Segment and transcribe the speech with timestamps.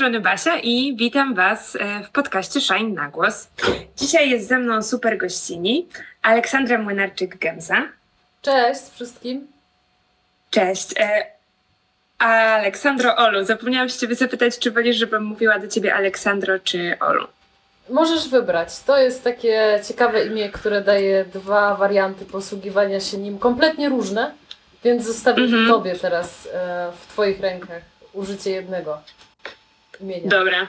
[0.00, 3.48] strony Basia i witam Was e, w podcaście Shine na głos.
[3.96, 5.86] Dzisiaj jest ze mną super gościni
[6.22, 7.88] Aleksandra Młynarczyk-Gemza.
[8.42, 9.46] Cześć wszystkim.
[10.50, 10.94] Cześć.
[11.00, 11.26] E,
[12.18, 17.26] Aleksandro Olu, zapomniałam się Ciebie zapytać, czy wolisz, żebym mówiła do Ciebie Aleksandro czy Olu?
[17.90, 18.80] Możesz wybrać.
[18.86, 24.32] To jest takie ciekawe imię, które daje dwa warianty posługiwania się nim, kompletnie różne,
[24.84, 25.68] więc zostawię mhm.
[25.68, 27.82] Tobie teraz e, w Twoich rękach
[28.12, 28.98] użycie jednego
[30.02, 30.28] imienia.
[30.28, 30.66] Dobra.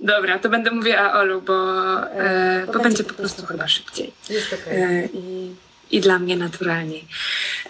[0.00, 1.54] Dobra, to będę mówiła Olu, bo,
[2.02, 4.12] e, bo będzie po prostu chyba szybciej.
[4.30, 4.82] Jest okej.
[4.82, 4.94] Okay.
[4.94, 5.54] E, i,
[5.90, 7.04] I dla mnie naturalniej.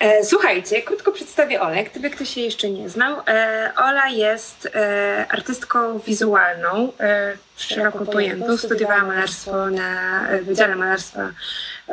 [0.00, 3.16] E, słuchajcie, krótko przedstawię Olę, gdyby ktoś się jeszcze nie znał.
[3.28, 8.56] E, Ola jest e, artystką wizualną, e, szeroko pojętą.
[8.56, 11.30] Studiowała malarstwo na Wydziale Malarstwa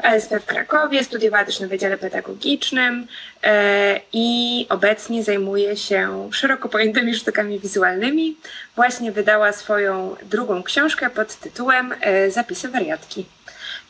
[0.04, 3.08] ASP w Krakowie, studiowała też na Wydziale Pedagogicznym
[3.44, 8.38] e, i obecnie zajmuje się szeroko pojętymi sztukami wizualnymi.
[8.76, 13.26] Właśnie wydała swoją drugą książkę pod tytułem e, Zapisy wariatki.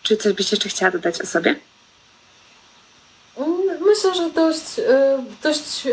[0.04, 1.56] Czy coś byś jeszcze chciała dodać o sobie?
[3.38, 5.88] Mm, myślę, że dość, e, dość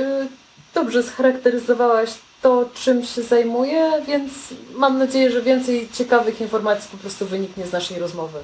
[0.74, 2.10] dobrze scharakteryzowałaś
[2.42, 4.32] to, czym się zajmuję, więc
[4.74, 8.38] mam nadzieję, że więcej ciekawych informacji po prostu wyniknie z naszej rozmowy.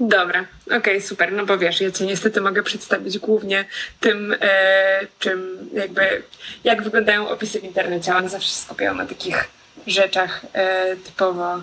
[0.00, 1.32] Dobra, okej, okay, super.
[1.32, 3.64] No bo wiesz, ja cię niestety mogę przedstawić głównie
[4.00, 6.22] tym, e, czym jakby,
[6.64, 8.16] jak wyglądają opisy w internecie.
[8.16, 9.48] One zawsze się skupiają na takich
[9.86, 11.62] rzeczach e, typowo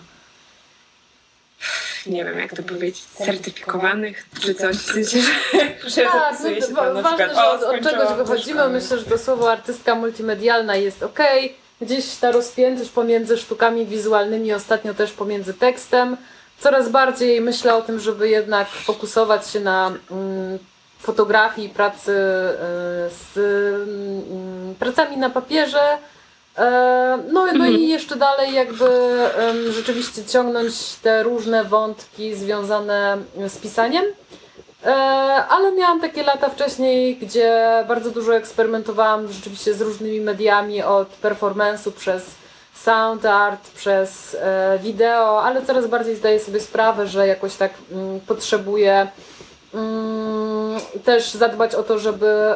[2.06, 5.32] nie wiem jak to powiedzieć, certyfikowanych czy coś, w sensie, że,
[5.90, 8.70] że tak, no, się tam, ważne, przykład, że od, od czegoś wychodzimy.
[8.70, 11.20] Myślę, że to słowo artystka multimedialna jest ok.
[11.82, 16.18] Gdzieś ta rozpiętość pomiędzy sztukami wizualnymi, ostatnio też pomiędzy tekstem.
[16.60, 20.60] Coraz bardziej myślę o tym, żeby jednak fokusować się na mm,
[21.00, 22.16] fotografii, pracy y,
[23.10, 25.98] z y, pracami na papierze,
[27.32, 27.80] no, no i mhm.
[27.80, 28.86] jeszcze dalej jakby
[29.70, 33.18] rzeczywiście ciągnąć te różne wątki związane
[33.48, 34.06] z pisaniem.
[34.86, 34.94] E,
[35.50, 41.92] ale miałam takie lata wcześniej, gdzie bardzo dużo eksperymentowałam rzeczywiście z różnymi mediami, od performance'u
[41.92, 42.26] przez
[42.84, 48.20] sound art, przez e, wideo, ale coraz bardziej zdaję sobie sprawę, że jakoś tak mm,
[48.20, 49.08] potrzebuję
[49.74, 52.56] Mm, też zadbać o to, żeby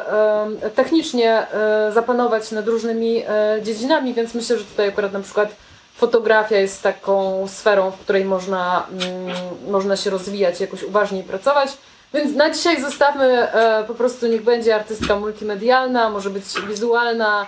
[0.74, 5.48] technicznie e, zapanować nad różnymi e, dziedzinami, więc myślę, że tutaj akurat na przykład
[5.96, 9.36] fotografia jest taką sferą, w której można, mm,
[9.68, 11.70] można się rozwijać, jakoś uważniej pracować.
[12.14, 17.46] Więc na dzisiaj zostawmy e, po prostu, niech będzie artystka multimedialna, może być wizualna.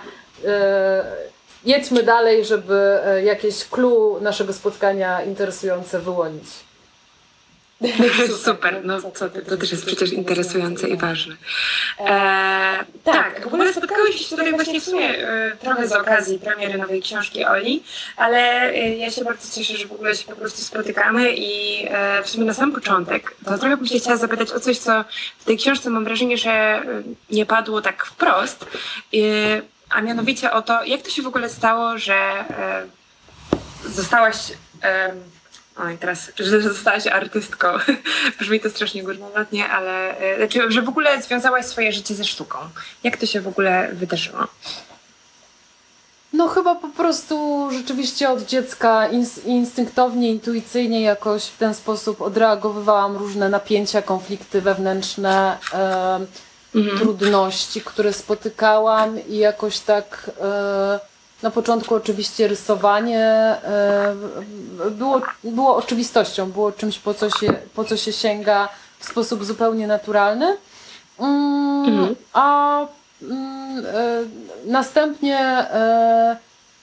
[1.67, 6.67] Jedźmy dalej, żeby jakieś clue naszego spotkania interesujące wyłonić.
[8.45, 11.35] Super, no co ty, to też jest przecież interesujące i ważne.
[11.99, 16.39] E, e tak, w ogóle spotkałyśmy się tutaj właśnie w sumie e, trochę z okazji
[16.39, 17.83] premiery nowej książki Oli,
[18.17, 22.23] ale e, ja się bardzo cieszę, że w ogóle się po prostu spotykamy i e,
[22.23, 25.05] w sumie na sam początek to trochę bym się chciała zapytać o coś, co
[25.39, 26.83] w tej książce mam wrażenie, że e,
[27.29, 28.65] nie padło tak wprost,
[29.89, 32.45] a mianowicie o to, jak to się w ogóle stało, że
[33.85, 34.37] zostałaś
[35.79, 37.67] Oj, teraz, że zostałaś artystką.
[38.39, 42.57] Brzmi to strasznie górnolotnie, ale e, znaczy, że w ogóle związałaś swoje życie ze sztuką.
[43.03, 44.47] Jak to się w ogóle wydarzyło?
[46.33, 49.07] No chyba po prostu rzeczywiście od dziecka
[49.45, 56.19] instynktownie, intuicyjnie jakoś w ten sposób odreagowywałam różne napięcia, konflikty wewnętrzne, e,
[56.75, 56.99] mhm.
[56.99, 60.99] trudności, które spotykałam i jakoś tak e,
[61.43, 63.25] na początku oczywiście rysowanie
[63.63, 64.15] e,
[64.91, 68.69] było, było oczywistością, było czymś, po co, się, po co się sięga
[68.99, 70.57] w sposób zupełnie naturalny.
[71.19, 72.15] Mm, mhm.
[72.33, 72.79] A
[73.21, 74.23] mm, e,
[74.65, 75.65] następnie,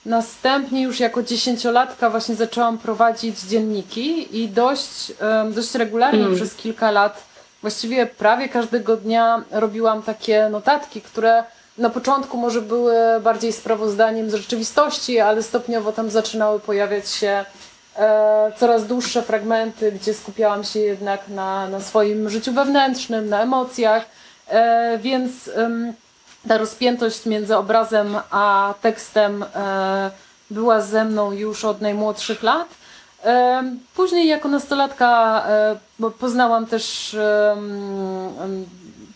[0.05, 5.13] następnie już jako dziesięciolatka właśnie zaczęłam prowadzić dzienniki i dość,
[5.51, 6.35] dość regularnie mhm.
[6.35, 7.34] przez kilka lat,
[7.65, 11.43] właściwie prawie każdego dnia robiłam takie notatki, które
[11.77, 17.45] na początku może były bardziej sprawozdaniem z rzeczywistości, ale stopniowo tam zaczynały pojawiać się
[17.97, 24.05] e, coraz dłuższe fragmenty, gdzie skupiałam się jednak na, na swoim życiu wewnętrznym, na emocjach,
[24.47, 25.31] e, więc
[26.47, 30.11] ta rozpiętość między obrazem a tekstem e,
[30.51, 32.67] była ze mną już od najmłodszych lat.
[33.23, 33.63] E,
[33.95, 35.43] później jako nastolatka
[36.03, 37.15] e, poznałam też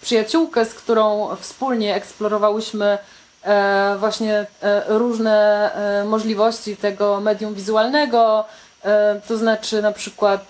[0.02, 2.98] przyjaciółkę, z którą wspólnie eksplorowałyśmy
[3.44, 8.46] e, właśnie e, różne e, możliwości tego medium wizualnego
[8.86, 10.46] E, to znaczy na przykład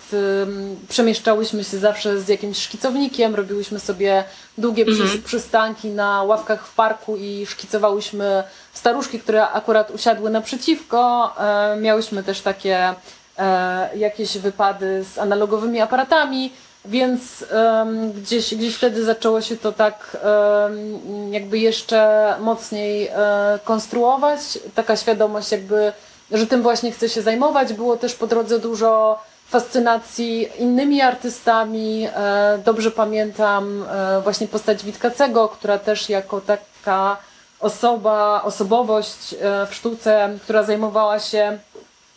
[0.90, 4.24] przemieszczałyśmy się zawsze z jakimś szkicownikiem, robiłyśmy sobie
[4.58, 5.24] długie mhm.
[5.24, 8.44] przystanki na ławkach w parku i szkicowałyśmy
[8.74, 11.34] staruszki, które akurat usiadły naprzeciwko.
[11.40, 12.94] E, miałyśmy też takie
[13.40, 16.54] e, jakieś wypady z analogowymi aparatami.
[16.86, 23.16] Więc um, gdzieś, gdzieś wtedy zaczęło się to tak um, jakby jeszcze mocniej um,
[23.64, 24.40] konstruować.
[24.76, 25.94] Taka świadomość jakby
[26.32, 27.74] że tym właśnie chcę się zajmować.
[27.74, 32.08] Było też po drodze dużo fascynacji innymi artystami.
[32.16, 37.18] E, dobrze pamiętam e, właśnie postać Witkacego, która też jako taka
[37.60, 41.60] osoba, osobowość e, w sztuce, która zajmowała się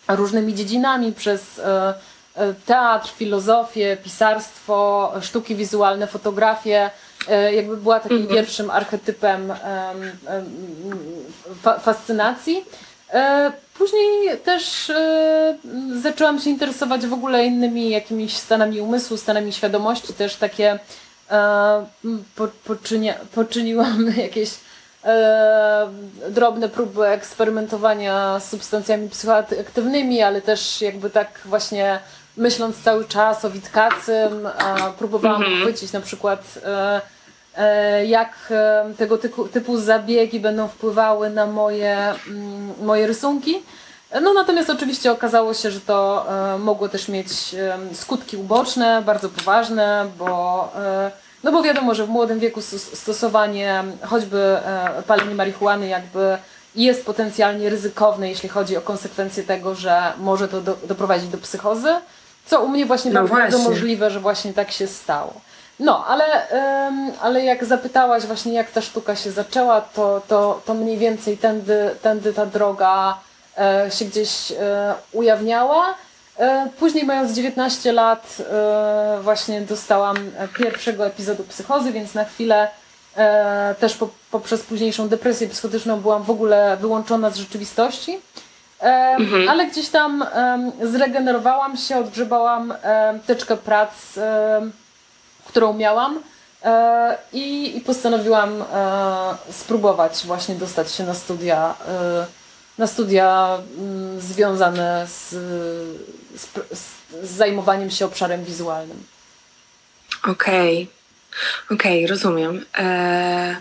[0.08, 1.60] różnymi dziedzinami przez
[2.66, 6.90] teatr, filozofię, pisarstwo, sztuki wizualne, fotografię,
[7.52, 8.36] jakby była takim mhm.
[8.36, 9.52] pierwszym archetypem
[11.80, 12.64] fascynacji.
[13.12, 15.58] E, później też e,
[16.02, 20.78] zaczęłam się interesować w ogóle innymi jakimiś stanami umysłu, stanami świadomości, też takie
[21.30, 21.86] e,
[22.36, 24.50] po, poczynia, poczyniłam jakieś
[26.30, 32.00] drobne próby eksperymentowania z substancjami psychoaktywnymi, ale też jakby tak właśnie
[32.36, 34.48] myśląc cały czas o Witkacym,
[34.98, 35.62] próbowałam mhm.
[35.62, 36.58] chwycić na przykład
[37.56, 41.98] E, jak e, tego typu, typu zabiegi będą wpływały na moje,
[42.28, 43.62] mm, moje rysunki.
[44.22, 47.28] No natomiast oczywiście okazało się, że to e, mogło też mieć
[47.92, 50.72] skutki uboczne, bardzo poważne, bo,
[51.42, 52.62] no bo wiadomo, że w młodym wieku
[52.94, 54.58] stosowanie choćby
[55.06, 56.38] palenia marihuany jakby
[56.74, 61.94] jest potencjalnie ryzykowne, jeśli chodzi o konsekwencje tego, że może to do, doprowadzić do psychozy,
[62.46, 65.32] co u mnie właśnie no było bardzo możliwe, że właśnie tak się stało.
[65.80, 66.24] No, ale,
[67.20, 71.90] ale jak zapytałaś właśnie, jak ta sztuka się zaczęła, to, to, to mniej więcej tędy,
[72.02, 73.18] tędy ta droga
[73.58, 75.94] e, się gdzieś e, ujawniała.
[76.38, 78.36] E, później, mając 19 lat,
[79.22, 80.16] właśnie dostałam
[80.58, 82.68] pierwszego epizodu psychozy, więc na chwilę
[83.78, 88.18] też po, poprzez późniejszą depresję psychotyczną byłam w ogóle wyłączona z rzeczywistości.
[88.80, 89.48] Mhm.
[89.48, 90.24] Ale gdzieś tam
[90.82, 92.74] zregenerowałam się, odgrzebałam
[93.26, 93.90] teczkę prac
[95.52, 96.22] którą miałam.
[96.64, 102.26] E, I, I, postanowiłam e, spróbować właśnie dostać się na studia, e,
[102.78, 105.34] na studia mm, związane z,
[106.36, 106.48] z,
[107.22, 109.06] z zajmowaniem się obszarem wizualnym.
[110.28, 110.88] Okej,
[111.66, 111.76] okay.
[111.76, 112.64] okej, okay, rozumiem.
[112.74, 113.56] Eee...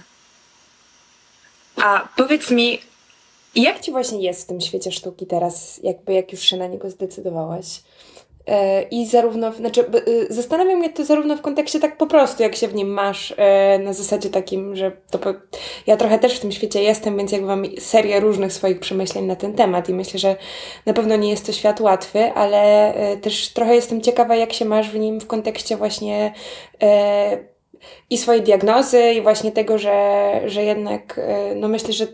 [1.75, 2.81] A powiedz mi,
[3.55, 6.89] jak ci właśnie jest w tym świecie sztuki teraz, jakby jak już się na niego
[6.89, 7.81] zdecydowałaś?
[8.47, 12.55] E, I zarówno, znaczy, y, zastanawia mnie to zarówno w kontekście tak po prostu, jak
[12.55, 15.19] się w nim masz, e, na zasadzie takim, że to,
[15.87, 19.35] ja trochę też w tym świecie jestem, więc jakby mam serię różnych swoich przemyśleń na
[19.35, 20.35] ten temat i myślę, że
[20.85, 24.65] na pewno nie jest to świat łatwy, ale e, też trochę jestem ciekawa, jak się
[24.65, 26.33] masz w nim w kontekście właśnie
[28.09, 31.19] i swojej diagnozy i właśnie tego, że, że jednak,
[31.55, 32.07] no myślę, że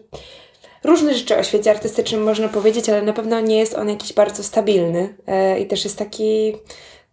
[0.84, 4.44] różne rzeczy o świecie artystycznym można powiedzieć, ale na pewno nie jest on jakiś bardzo
[4.44, 6.56] stabilny e, i też jest taki,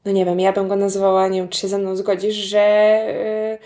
[0.05, 2.61] no nie wiem, ja bym go nazwała, nie wiem, czy się ze mną zgodzisz, że
[2.61, 3.59] e,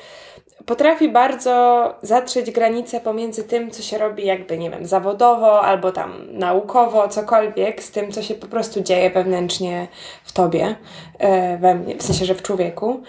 [0.67, 6.27] potrafi bardzo zatrzeć granice pomiędzy tym, co się robi jakby, nie wiem, zawodowo albo tam
[6.33, 9.89] naukowo, cokolwiek, z tym, co się po prostu dzieje wewnętrznie
[10.25, 10.77] w tobie,
[11.19, 13.03] e, we mnie, w sensie, że w człowieku.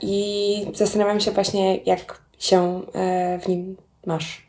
[0.00, 2.80] I zastanawiam się właśnie, jak się
[3.42, 4.42] w nim masz.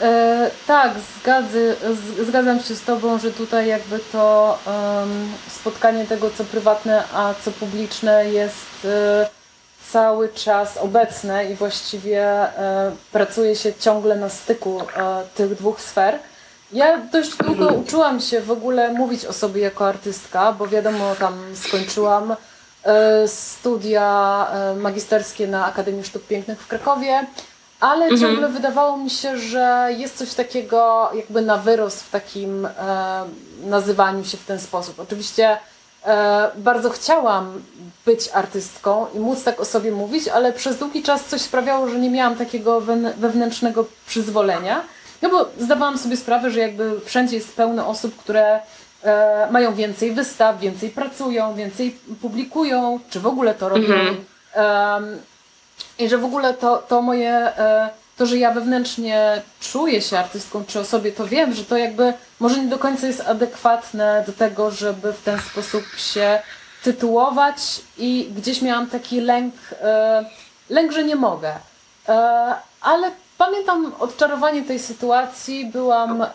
[0.00, 6.30] E, tak, zgadzy, z, zgadzam się z Tobą, że tutaj jakby to um, spotkanie tego,
[6.30, 9.28] co prywatne, a co publiczne jest e,
[9.90, 14.84] cały czas obecne i właściwie e, pracuje się ciągle na styku e,
[15.34, 16.18] tych dwóch sfer.
[16.72, 21.34] Ja dość długo uczyłam się w ogóle mówić o sobie jako artystka, bo wiadomo, tam
[21.54, 22.36] skończyłam
[23.26, 27.26] studia magisterskie na Akademii Sztuk Pięknych w Krakowie
[27.80, 28.20] ale mhm.
[28.20, 32.70] ciągle wydawało mi się, że jest coś takiego jakby na wyrost w takim e,
[33.64, 35.00] nazywaniu się w ten sposób.
[35.00, 35.58] Oczywiście
[36.06, 37.62] e, bardzo chciałam
[38.06, 41.98] być artystką i móc tak o sobie mówić, ale przez długi czas coś sprawiało, że
[41.98, 42.80] nie miałam takiego
[43.16, 44.82] wewnętrznego przyzwolenia.
[45.22, 48.60] No bo zdawałam sobie sprawę, że jakby wszędzie jest pełno osób, które
[49.02, 53.94] e, mają więcej wystaw, więcej pracują, więcej publikują, czy w ogóle to robią.
[53.94, 54.16] Mhm.
[55.98, 60.64] I że w ogóle to, to moje, e, to, że ja wewnętrznie czuję się artystką,
[60.64, 64.32] czy o sobie to wiem, że to jakby może nie do końca jest adekwatne do
[64.32, 66.42] tego, żeby w ten sposób się
[66.82, 67.56] tytułować
[67.98, 70.24] i gdzieś miałam taki lęk, e,
[70.70, 71.52] lęk, że nie mogę.
[72.08, 75.66] E, ale pamiętam odczarowanie tej sytuacji.
[75.66, 76.26] Byłam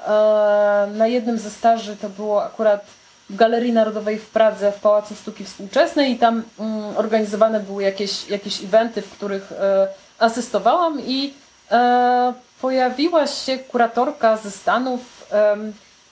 [0.93, 2.85] na jednym ze staży, to było akurat
[3.29, 8.29] w Galerii Narodowej w Pradze w Pałacu Sztuki Współczesnej i tam mm, organizowane były jakieś,
[8.29, 9.87] jakieś eventy, w których e,
[10.19, 11.33] asystowałam i
[11.71, 15.01] e, pojawiła się kuratorka ze Stanów.
[15.31, 15.57] E,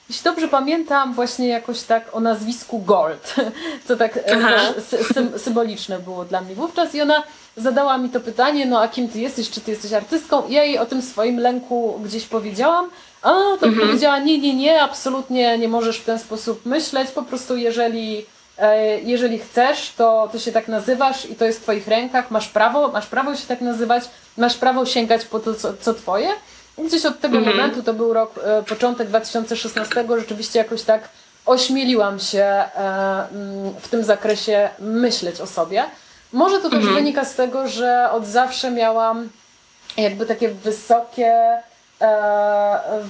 [0.08, 3.34] jeśli dobrze pamiętam, właśnie jakoś tak o nazwisku Gold,
[3.86, 7.22] co tak e, sy, symboliczne było dla mnie wówczas i ona
[7.56, 10.46] zadała mi to pytanie, no a kim ty jesteś, czy ty jesteś artystką?
[10.48, 12.90] I ja jej o tym swoim lęku gdzieś powiedziałam,
[13.22, 13.28] a
[13.60, 13.86] to Mhm.
[13.86, 18.26] powiedziała, nie, nie, nie, absolutnie nie możesz w ten sposób myśleć, po prostu jeżeli,
[18.58, 22.48] e, jeżeli chcesz, to, to się tak nazywasz i to jest w twoich rękach, masz
[22.48, 24.04] prawo, masz prawo się tak nazywać,
[24.36, 26.28] masz prawo sięgać po to, co, co twoje.
[26.78, 27.56] I gdzieś od tego Mhm.
[27.56, 31.08] momentu, to był rok, e, początek 2016, rzeczywiście jakoś tak
[31.46, 32.68] ośmieliłam się e,
[33.32, 35.84] mm, w tym zakresie myśleć o sobie.
[36.32, 36.94] Może to też Mhm.
[36.94, 39.28] wynika z tego, że od zawsze miałam
[39.96, 41.34] jakby takie wysokie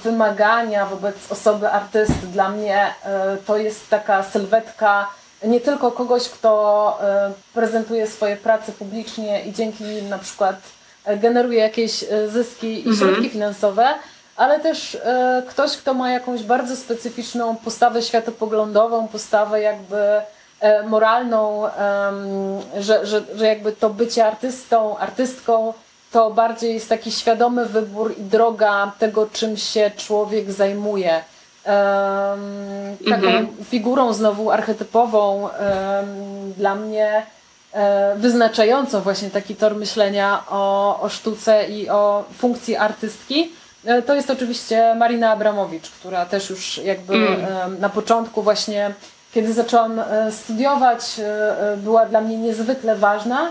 [0.04, 2.26] wymagania wobec osoby artysty.
[2.32, 5.08] Dla mnie e, to jest taka sylwetka
[5.44, 10.56] nie tylko kogoś, kto e, prezentuje swoje prace publicznie i dzięki nim na przykład
[11.04, 12.96] e, generuje jakieś e, zyski i Mhm.
[12.96, 13.86] środki finansowe,
[14.36, 20.20] ale też e, ktoś, kto ma jakąś bardzo specyficzną postawę światopoglądową, postawę jakby
[20.60, 21.68] e, moralną,
[22.78, 25.74] że, że, że jakby to bycie artystą, artystką
[26.12, 31.24] to bardziej jest taki świadomy wybór i droga tego, czym się człowiek zajmuje.
[31.64, 33.48] Em, taką Mhm.
[33.64, 37.26] figurą znowu archetypową em, dla mnie
[37.72, 43.52] e, wyznaczającą właśnie taki tor myślenia o, o sztuce i o funkcji artystki.
[43.84, 47.80] E, To jest oczywiście Marina Abramowicz, która też już jakby Mm.
[47.80, 48.94] na początku właśnie,
[49.34, 51.00] kiedy zaczęłam e, studiować,
[51.76, 53.48] była dla mnie niezwykle ważna.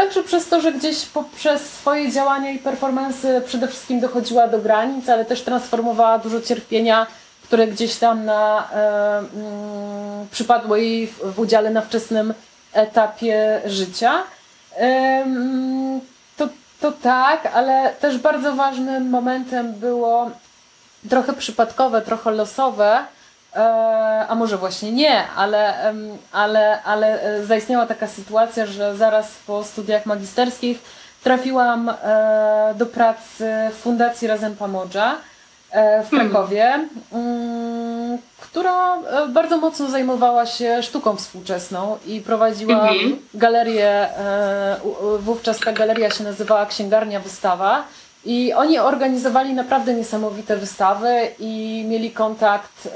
[0.00, 5.08] Także przez to, że gdzieś poprzez swoje działania i performance przede wszystkim dochodziła do granic,
[5.08, 7.06] ale też transformowała dużo cierpienia,
[7.44, 12.34] które gdzieś tam na, e, mm, przypadło jej w, w udziale na wczesnym
[12.72, 14.22] etapie życia.
[14.76, 16.00] Em,
[16.36, 16.48] to,
[16.80, 20.30] to tak, ale też bardzo ważnym momentem było
[21.10, 23.19] trochę przypadkowe, trochę losowe, e,
[24.28, 25.92] a może właśnie nie, ale,
[26.32, 30.78] ale, ale e, zaistniała taka sytuacja, że zaraz po studiach magisterskich
[31.24, 35.14] trafiłam e, do pracy w Fundacji Razem Pamodża
[35.70, 36.30] e, w Hmm.
[36.30, 43.18] Krakowie, mm, która e, bardzo mocno zajmowała się sztuką współczesną i prowadziła Mhm.
[43.34, 44.76] galerię, e,
[45.18, 47.84] wówczas ta galeria się nazywała Księgarnia Wystawa.
[48.24, 52.90] I oni organizowali naprawdę niesamowite wystawy i mieli kontakt e,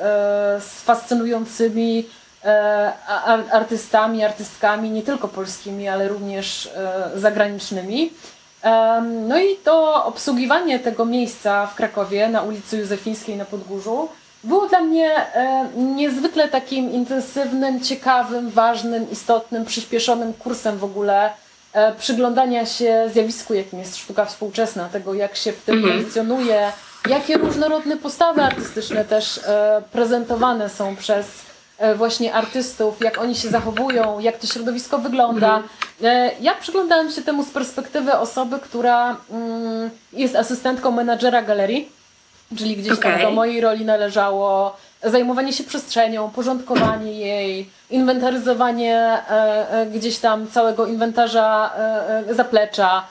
[0.61, 2.07] z fascynującymi
[2.45, 2.93] e,
[3.53, 8.13] artystami, artystkami, nie tylko polskimi, ale również e, zagranicznymi.
[9.29, 14.09] No i to obsługiwanie tego miejsca w Krakowie na ulicy Józefińskiej na Podgórzu
[14.45, 15.27] było dla mnie
[15.77, 21.31] niezwykle takim intensywnym, ciekawym, ważnym, istotnym, przyspieszonym kursem w ogóle
[21.99, 25.99] przyglądania się zjawisku, jakim jest sztuka współczesna, tego jak się w tym Mhm.
[26.01, 26.73] funkcjonuje,
[27.09, 31.27] jakie różnorodne postawy artystyczne też e, prezentowane są przez
[31.79, 35.63] e, właśnie artystów, jak oni się zachowują, jak to środowisko wygląda.
[36.05, 41.93] E, Ja przyglądałam się temu z perspektywy osoby, która mm, jest asystentką menadżera galerii,
[42.59, 43.23] czyli gdzieś tam Okej.
[43.23, 50.87] do mojej roli należało zajmowanie się przestrzenią, porządkowanie jej, inwentaryzowanie e, e, gdzieś tam całego
[50.87, 51.71] inwentarza
[52.29, 53.05] e, zaplecza,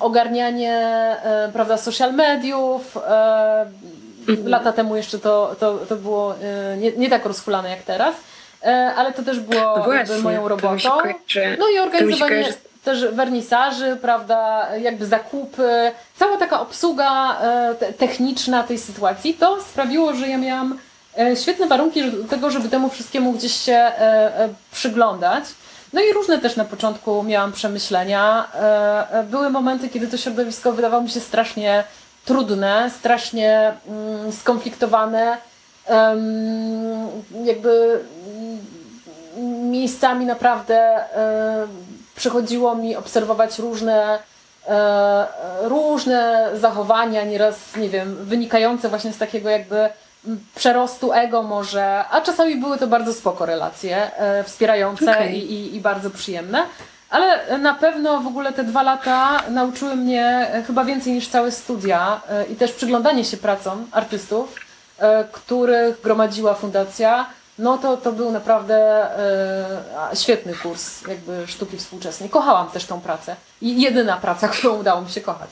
[0.00, 1.16] ogarnianie
[1.52, 2.98] prawda, social mediów.
[4.28, 4.48] Mhm.
[4.48, 6.34] Lata temu jeszcze to, to, to było
[6.78, 8.14] nie, nie tak rozhulane jak teraz,
[8.96, 10.90] ale to też było No właśnie, moją robotą.
[10.90, 11.56] kojarzy.
[11.58, 12.52] No i organizowanie
[12.84, 20.14] też wernisaży, prawda, jakby zakupy, cała taka obsługa e, te- techniczna tej sytuacji, to sprawiło,
[20.14, 20.78] że ja miałam
[21.18, 25.44] e, świetne warunki do tego, żeby temu wszystkiemu gdzieś się e, przyglądać.
[25.92, 28.48] No i różne też na początku miałam przemyślenia.
[29.30, 31.84] Były momenty, kiedy to środowisko wydawało mi się strasznie
[32.24, 35.36] trudne, strasznie mm, skonfliktowane.
[37.44, 38.00] Jakby
[39.36, 41.04] mm, miejscami naprawdę
[42.20, 44.18] przychodziło mi obserwować różne,
[44.68, 45.26] e,
[45.62, 49.88] różne zachowania, nieraz, nie wiem, wynikające właśnie z takiego jakby
[50.54, 55.36] przerostu ego może, a czasami były to bardzo spoko relacje, e, wspierające Okej.
[55.36, 56.62] i, i, i bardzo przyjemne.
[57.10, 61.52] Ale na pewno w ogóle te dwa lata nauczyły mnie e, chyba więcej niż całe
[61.52, 64.54] studia e, i też przyglądanie się pracom artystów,
[64.98, 67.26] e, których gromadziła fundacja.
[67.60, 68.76] No to, to był naprawdę
[69.18, 72.30] e, świetny kurs jakby sztuki współczesnej.
[72.30, 73.36] Kochałam też tą pracę.
[73.62, 75.50] I jedyna praca, którą udało mi się kochać.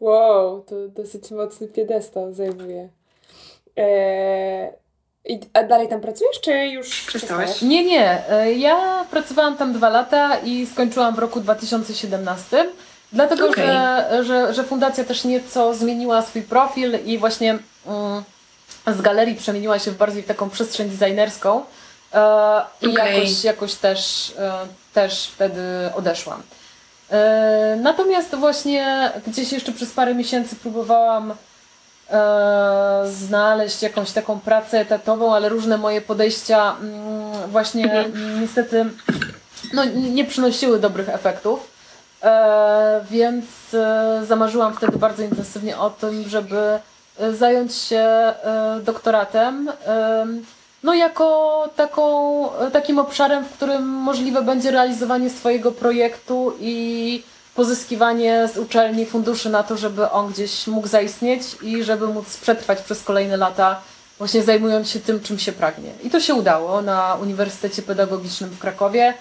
[0.00, 2.88] Wow, to dosyć mocny piedestał zajmuje.
[3.76, 4.72] Eee,
[5.24, 7.62] I, a dalej tam pracujesz, czy już Przestałaś?
[7.62, 8.28] Nie, nie.
[8.30, 12.66] E, Ja pracowałam tam dwa lata i skończyłam w roku 2017.
[13.12, 13.66] Dlatego, Okej.
[13.66, 18.22] że, że, że fundacja też nieco zmieniła swój profil i właśnie mm,
[18.86, 21.62] z galerii przemieniła się w bardziej w taką przestrzeń designerską.
[22.14, 23.14] E, I Okej.
[23.14, 24.52] jakoś, jakoś też, e,
[24.94, 25.62] też wtedy
[25.94, 26.42] odeszłam.
[27.10, 31.34] E, Natomiast właśnie gdzieś jeszcze przez parę miesięcy próbowałam
[33.04, 38.40] znaleźć jakąś taką pracę etatową, ale różne moje podejścia mm, właśnie Mhm.
[38.40, 38.86] niestety
[39.72, 41.70] no, nie przynosiły dobrych efektów.
[43.10, 43.44] Więc
[44.26, 46.78] zamarzyłam wtedy bardzo intensywnie o tym, żeby
[47.30, 49.72] zająć się e, doktoratem.
[49.84, 50.44] em,
[50.82, 57.22] no jako taką, e, takim obszarem, w którym możliwe będzie realizowanie swojego projektu i
[57.54, 62.80] pozyskiwanie z uczelni funduszy na to, żeby on gdzieś mógł zaistnieć i żeby móc przetrwać
[62.80, 63.80] przez kolejne lata,
[64.18, 65.90] właśnie zajmując się tym, czym się pragnie.
[66.02, 69.14] I to się udało na Uniwersytecie Pedagogicznym w Krakowie.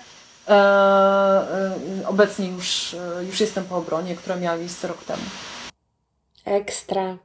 [0.47, 5.23] E, e, obecnie już, e, już jestem po obronie, która miała miejsce rok temu.
[6.45, 7.17] Ekstra.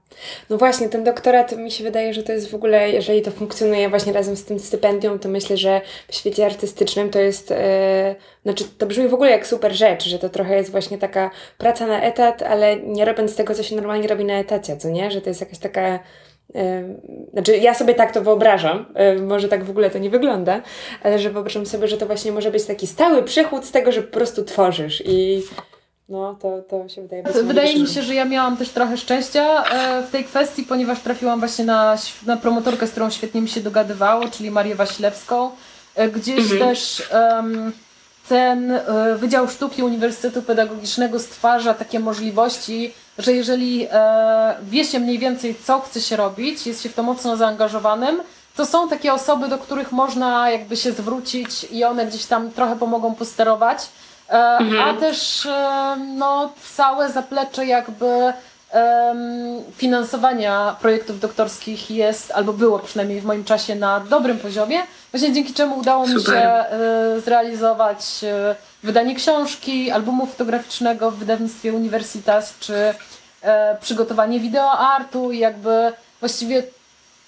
[0.51, 3.89] No właśnie, ten doktorat mi się wydaje, że to jest w ogóle, jeżeli to funkcjonuje
[3.89, 8.65] właśnie razem z tym stypendium, to myślę, że w świecie artystycznym to jest, e, znaczy
[8.79, 12.03] to brzmi w ogóle jak super rzecz, że to trochę jest właśnie taka praca na
[12.03, 15.11] etat, ale nie robiąc tego, co się normalnie robi na etacie, co nie?
[15.11, 15.99] Że to jest jakaś taka
[16.55, 16.85] e,
[17.33, 20.63] znaczy, ja sobie tak to wyobrażam, e, może tak w ogóle to nie wygląda,
[21.03, 24.03] ale że wyobrażam sobie, że to właśnie może być taki stały przychód z tego, że
[24.03, 25.43] po prostu tworzysz i
[26.09, 29.65] no, to, to się wydaje być Wydaje mi się, że ja miałam też trochę szczęścia
[29.65, 31.97] e, w tej kwestii, ponieważ trafiłam właśnie na,
[32.27, 35.51] na promotorkę, z którą świetnie mi się dogadywało, czyli Marię Wasilewską.
[35.95, 36.61] E, Gdzieś Mhm.
[36.61, 37.73] też em,
[38.29, 45.19] ten e, Wydział Sztuki Uniwersytetu Pedagogicznego stwarza takie możliwości, że jeżeli e, wie się mniej
[45.19, 48.23] więcej, co chce się robić, jest się w to mocno zaangażowanym,
[48.57, 52.77] to są takie osoby, do których można jakby się zwrócić i one gdzieś tam trochę
[52.77, 53.79] pomogą posterować.
[54.31, 58.33] E, A też e, no, całe zaplecze jakby
[59.77, 64.79] finansowania projektów doktorskich jest, albo było przynajmniej w moim czasie na dobrym poziomie,
[65.11, 66.35] właśnie dzięki czemu udało mi Super.
[66.35, 68.25] się e, zrealizować
[68.83, 72.95] wydanie książki, albumu fotograficznego w wydawnictwie Universitas, czy
[73.81, 76.63] przygotowanie wideoartu i jakby właściwie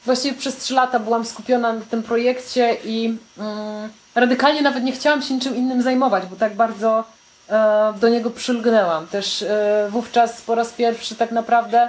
[0.04, 5.22] właściwie przez trzy lata byłam skupiona na tym projekcie i mm, radykalnie nawet nie chciałam
[5.22, 7.04] się niczym innym zajmować, bo tak bardzo
[7.50, 9.06] e, do niego przylgnęłam.
[9.06, 11.88] Też e, wówczas po raz pierwszy tak naprawdę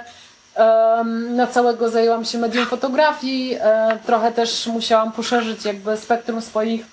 [0.54, 6.86] em, na całego zajęłam się medium fotografii, e, trochę też musiałam poszerzyć jakby spektrum swoich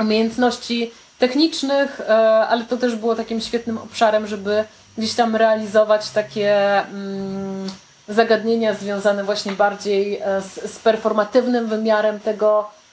[0.00, 2.14] umiejętności technicznych, e,
[2.48, 4.64] ale to też było takim świetnym obszarem, żeby
[4.98, 7.66] gdzieś tam realizować takie mm,
[8.08, 12.83] zagadnienia związane właśnie bardziej e, z, z performatywnym wymiarem tego, e,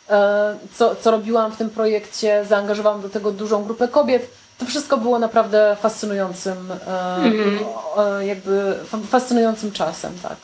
[0.76, 2.45] co, co robiłam w tym projekcie.
[2.50, 4.28] Zaangażowałam do tego dużą grupę kobiet.
[4.58, 10.36] To wszystko było naprawdę fascynującym, e, e, jakby fa- fascynującym czasem, tak.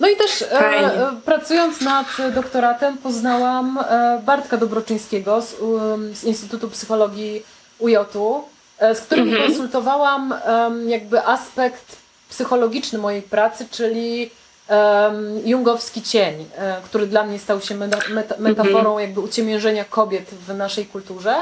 [0.00, 6.24] No i też e, e, pracując nad doktoratem poznałam e, Bartka Dobroczyńskiego z, um, z
[6.24, 7.42] Instytutu Psychologii
[7.78, 8.42] UJ-u,
[8.78, 9.46] e, z którym Mhm.
[9.46, 11.96] konsultowałam em, jakby aspekt
[12.30, 14.30] psychologiczny mojej pracy, czyli
[14.68, 20.30] em, jungowski cień, e, który dla mnie stał się meta, meta, metaforą jakby uciemiężenia kobiet
[20.30, 21.34] w naszej kulturze.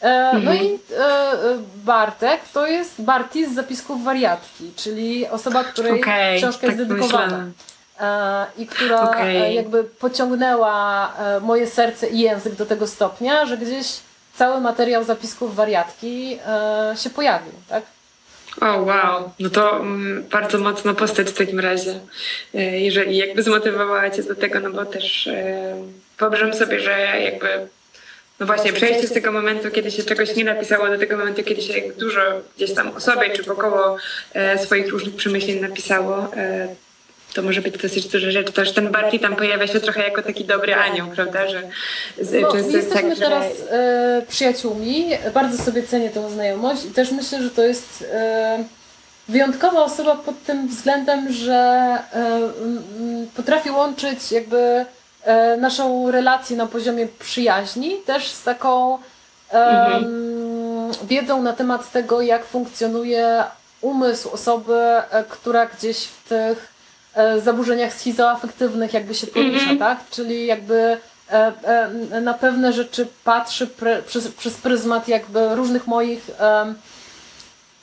[0.00, 0.56] E, No Mhm.
[0.56, 1.30] i e,
[1.76, 7.44] Bartek to jest Barti z zapisków wariatki, czyli osoba, której Okej, książka tak jest dedykowana
[8.58, 13.86] i która e, jakby pociągnęła moje serce i język do tego stopnia, że gdzieś
[14.34, 16.38] cały materiał zapisków wariatki
[16.96, 17.82] się pojawił, tak?
[18.60, 19.32] O, wow.
[19.38, 22.00] No to mm, bardzo mocno postać w takim razie.
[22.54, 25.76] E, Jeżeli jakby zmotywowała cię do tego, no bo też e,
[26.18, 26.90] wyobrażam sobie, że
[27.24, 27.48] jakby
[28.40, 31.62] no właśnie przejście z tego momentu, kiedy się czegoś nie napisało, do tego momentu, kiedy
[31.62, 32.20] się dużo
[32.56, 33.96] gdzieś tam o sobie czy wokoło
[34.34, 36.68] e, swoich różnych przemyśleń napisało, e,
[37.36, 38.50] to może być dosyć duża rzecz.
[38.50, 41.48] Też ten Barty tam pojawia się trochę jako taki dobry anioł, prawda?
[41.48, 41.62] Że
[42.20, 43.24] z, No, często jest jesteśmy tak, że...
[43.24, 48.64] teraz e, przyjaciółmi, bardzo sobie cenię tę znajomość i też myślę, że to jest e,
[49.28, 52.40] wyjątkowa osoba pod tym względem, że e,
[53.36, 54.84] potrafi łączyć jakby
[55.24, 58.98] e, naszą relację na poziomie przyjaźni też z taką
[59.50, 63.44] em, wiedzą na temat tego, jak funkcjonuje
[63.80, 64.74] umysł osoby,
[65.10, 66.75] e, która gdzieś w tych
[67.44, 69.78] zaburzeniach schizoafektywnych jakby się porusza, Mhm.
[69.78, 69.98] tak?
[70.10, 70.74] Czyli jakby
[71.32, 71.52] e,
[72.12, 73.68] e, na pewne rzeczy patrzy
[74.06, 76.30] przez, przez pryzmat jakby różnych moich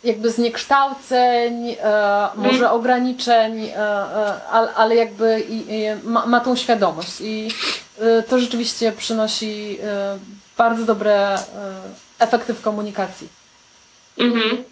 [0.04, 4.44] jakby zniekształceń, e, może ograniczeń, e, e,
[4.76, 5.44] ale, jakby
[6.04, 7.22] ma, tą świadomość.
[7.22, 7.52] I
[8.28, 9.80] to rzeczywiście przynosi
[10.58, 11.38] bardzo dobre
[12.20, 13.30] efekty w komunikacji.
[14.20, 14.64] Mhm.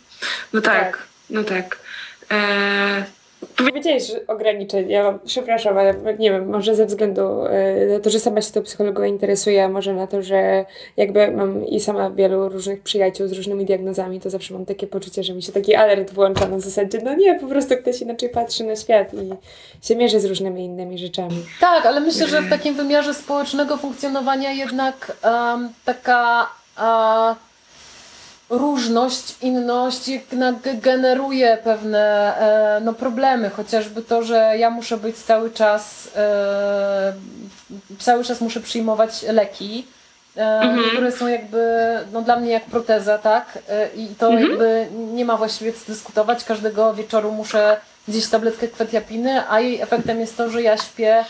[0.53, 0.97] No tak, Tak.
[1.29, 1.79] no tak.
[2.31, 3.05] E,
[3.57, 8.41] Powiedziałeś że ograniczenia, przepraszam, ale nie wiem, może ze względu e, na to, że sama
[8.41, 10.65] się tą psychologią interesuję, a może na to, że
[10.97, 15.23] jakby mam i sama wielu różnych przyjaciół z różnymi diagnozami, to zawsze mam takie poczucie,
[15.23, 18.63] że mi się taki alert włącza na zasadzie, no nie, po prostu ktoś inaczej patrzy
[18.63, 19.29] na świat i
[19.87, 21.45] się mierzy z różnymi innymi rzeczami.
[21.59, 27.50] Tak, ale myślę, że w takim wymiarze społecznego funkcjonowania jednak em, taka e,
[28.51, 30.09] różność, inność
[30.81, 32.35] generuje pewne
[32.77, 37.13] e, no, problemy, chociażby to, że ja muszę być cały czas, e,
[37.99, 39.87] cały czas muszę przyjmować leki.
[40.37, 41.77] e, Które są jakby
[42.13, 43.59] no, dla mnie jak proteza, tak?
[43.95, 46.43] I to jakby nie ma właściwie co dyskutować.
[46.43, 51.25] Każdego wieczoru muszę gdzieś tabletkę kwetiapiny, a jej efektem jest to, że ja śpię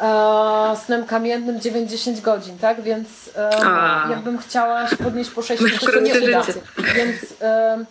[0.00, 2.82] e, snem kamiennym 9-10 godzin, tak?
[2.82, 3.50] Więc e,
[4.10, 6.42] jakbym chciała się podnieść po 6 Masz to się nie uda.
[6.94, 7.84] Więc, e,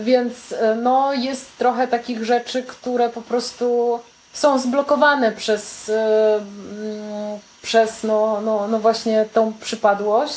[0.00, 3.98] więc e, no, jest trochę takich rzeczy, które po prostu
[4.32, 10.34] są zblokowane przez, e, mm, przez no, no, no właśnie tą przypadłość.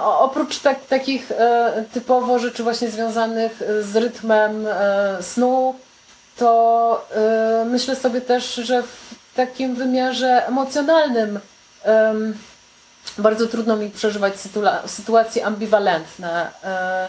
[0.00, 1.32] O- Oprócz tak, takich
[1.92, 4.66] typowo rzeczy właśnie związanych z rytmem
[5.20, 5.74] snu,
[6.36, 7.06] to
[7.66, 11.40] myślę sobie też, że w takim wymiarze emocjonalnym
[11.84, 12.34] em,
[13.18, 14.34] bardzo trudno mi przeżywać
[14.86, 16.50] sytuacje ambiwalentne.
[16.64, 17.08] E,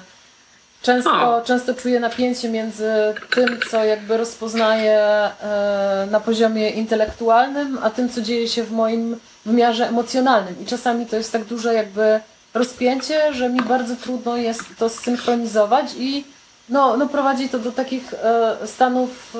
[0.86, 2.92] Często, często czuję napięcie między
[3.36, 9.20] tym, co jakby rozpoznaję e, na poziomie intelektualnym, a tym, co dzieje się w moim
[9.46, 10.56] wymiarze emocjonalnym.
[10.62, 12.20] I czasami to jest tak duże jakby
[12.54, 16.26] rozpięcie, że mi bardzo trudno jest to zsynchronizować i
[16.70, 19.38] no, no prowadzi to do takich e, stanów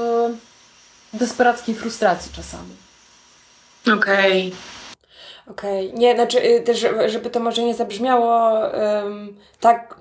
[1.16, 2.76] desperackiej frustracji czasami.
[3.98, 4.52] Okej.
[5.52, 8.62] Okej, nie, znaczy y, też, żeby- to może nie zabrzmiało
[9.06, 9.96] ym, tak,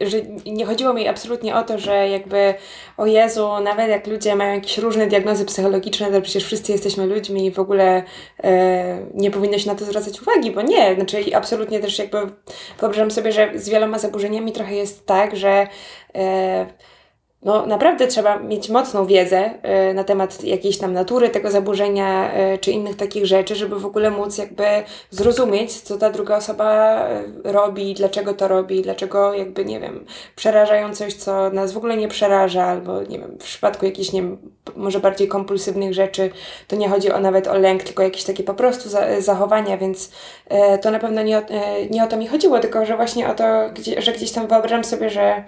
[0.00, 2.54] że nie chodziło mi absolutnie o to, że jakby
[2.96, 7.46] o Jezu, nawet jak ludzie mają jakieś różne diagnozy psychologiczne, to przecież wszyscy jesteśmy ludźmi
[7.46, 8.02] i w ogóle
[8.44, 12.18] e, nie powinno się na to zwracać uwagi, bo nie, znaczy absolutnie też jakby
[12.80, 15.66] wyobrażam sobie, że z wieloma zaburzeniami trochę jest tak, że
[16.14, 16.66] e,
[17.42, 19.50] no naprawdę trzeba mieć mocną wiedzę
[19.90, 23.86] y, na temat jakiejś tam natury tego zaburzenia y, czy innych takich rzeczy, żeby w
[23.86, 24.64] ogóle móc jakby
[25.10, 26.98] zrozumieć, co ta druga osoba
[27.46, 30.04] y, robi, dlaczego to robi, dlaczego jakby, nie wiem,
[30.36, 34.22] przerażają coś, co nas w ogóle nie przeraża, albo nie wiem, w przypadku jakichś, nie
[34.22, 34.38] wiem,
[34.76, 36.30] może bardziej kompulsywnych rzeczy,
[36.68, 40.10] to nie chodzi o nawet o lęk, tylko jakieś takie po prostu za, zachowania, więc
[40.82, 41.42] to na pewno nie o,
[41.90, 43.44] nie o to mi chodziło, tylko że właśnie o to,
[43.74, 45.44] gdzie, że gdzieś tam wyobrażam sobie, że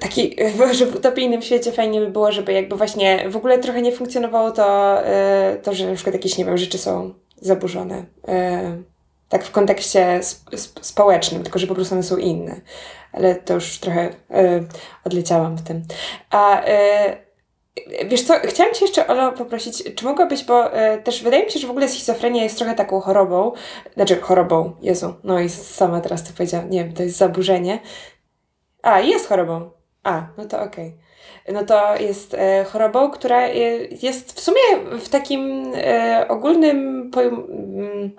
[0.00, 0.36] taki,
[0.72, 4.50] że w utopijnym świecie fajnie by było, żeby jakby właśnie w ogóle trochę nie funkcjonowało
[4.50, 8.04] to, e, to że na przykład jakieś, nie wiem, rzeczy są zaburzone.
[8.28, 8.82] e,
[9.28, 12.60] Tak w kontekście sp- sp- społecznym, tylko że po prostu one są inne.
[13.12, 14.64] Ale to już trochę e,
[15.04, 15.82] odleciałam w tym.
[16.30, 16.62] A
[18.08, 20.64] wiesz co, chciałam Cię jeszcze, Olo, poprosić, czy mogłabyś, bo
[21.04, 23.52] też wydaje mi się, że w ogóle schizofrenia jest trochę taką chorobą,
[23.94, 27.78] znaczy chorobą, Jezu, no i sama teraz to powiedziałam, nie wiem, to jest zaburzenie,
[28.82, 29.70] a, jest chorobą.
[30.04, 30.96] A, no to okej.
[31.48, 33.54] No to jest e, chorobą, która e,
[34.02, 38.10] jest w sumie w takim e, ogólnym pojem, mm,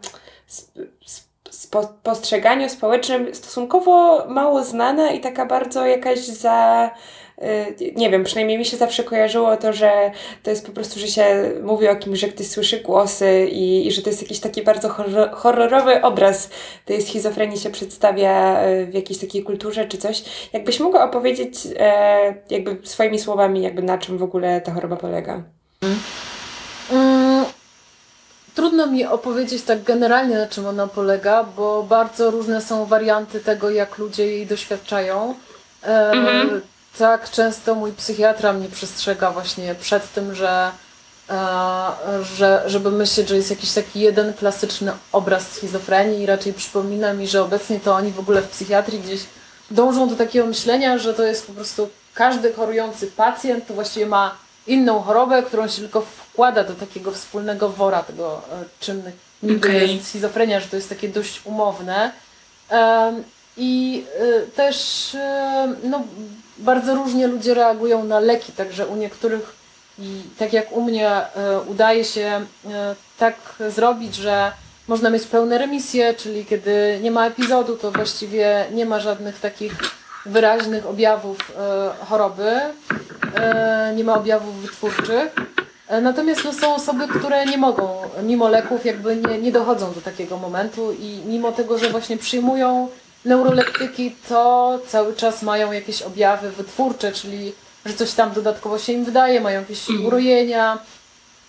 [1.61, 6.91] sp, postrzeganiu społecznym stosunkowo mało znana i taka bardzo jakaś za.
[7.37, 7.65] E,
[7.95, 10.11] Nie wiem, przynajmniej mi się zawsze kojarzyło to, że
[10.43, 13.91] to jest po prostu, że się mówi o kimś, że ktoś słyszy głosy i, i
[13.91, 16.49] że to jest jakiś taki bardzo horror, horrorowy obraz
[16.85, 20.23] tej schizofrenii się przedstawia e, w jakiejś takiej kulturze czy coś.
[20.53, 25.43] Jakbyś mogła opowiedzieć e, jakby swoimi słowami, jakby na czym w ogóle ta choroba polega?
[26.91, 27.45] Mm,
[28.55, 33.69] Trudno mi opowiedzieć tak generalnie, na czym ona polega, bo bardzo różne są warianty tego,
[33.69, 35.35] jak ludzie jej doświadczają.
[35.83, 36.61] E, Mhm.
[36.97, 40.71] Tak często mój psychiatra mnie przestrzega właśnie przed tym, że,
[41.29, 47.13] e, że żeby myśleć, że jest jakiś taki jeden klasyczny obraz schizofrenii i raczej przypomina
[47.13, 49.21] mi, że obecnie to oni w ogóle w psychiatrii gdzieś
[49.71, 54.35] dążą do takiego myślenia, że to jest po prostu każdy chorujący pacjent to właściwie ma
[54.67, 59.03] inną chorobę, którą się tylko wkłada do takiego wspólnego wora tego, e, czym
[59.43, 59.95] niby Okej.
[59.95, 62.11] jest schizofrenia, że to jest takie dość umowne.
[63.57, 65.09] I y, też
[65.83, 66.03] no,
[66.57, 69.55] bardzo różnie ludzie reagują na leki, także u niektórych
[69.99, 72.69] i tak jak u mnie y, udaje się y,
[73.17, 73.35] tak
[73.69, 74.51] zrobić, że
[74.87, 79.73] można mieć pełne remisje, czyli kiedy nie ma epizodu, to właściwie nie ma żadnych takich
[80.25, 82.59] wyraźnych objawów y, choroby,
[83.95, 85.35] nie ma objawów wytwórczych.
[85.87, 90.01] E, Natomiast no, są osoby, które nie mogą, mimo leków, jakby nie, nie dochodzą do
[90.01, 92.87] takiego momentu i mimo tego, że właśnie przyjmują
[93.25, 97.53] neuroleptyki, to cały czas mają jakieś objawy wytwórcze, czyli
[97.85, 100.05] że coś tam dodatkowo się im wydaje, mają jakieś Mhm.
[100.07, 100.77] urojenia.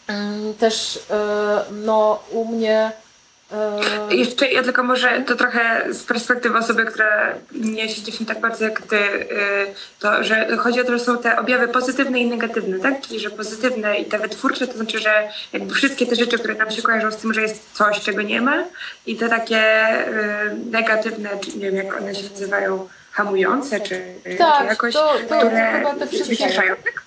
[0.07, 2.93] Mm, Też e, no, u mnie
[4.11, 8.41] Jeszcze ja tylko może to trochę z perspektywy osoby, która nie siedzi w tym tak
[8.41, 9.27] bardzo jak ty, y,
[10.01, 13.01] to że chodzi o to, że są te objawy pozytywne i negatywne, tak?
[13.01, 16.71] Czyli że pozytywne i te wytwórcze, to znaczy, że jakby wszystkie te rzeczy, które nam
[16.71, 18.65] się kojarzą z tym, że jest coś, czego nie ma
[19.07, 20.11] i te takie y,
[20.71, 25.37] negatywne, czy nie wiem jak one się nazywają, hamujące, czy, czy Tak, jakoś, to- to
[25.39, 26.31] które chyba te wszystkie.
[26.37, 27.03] wyciszają, tak?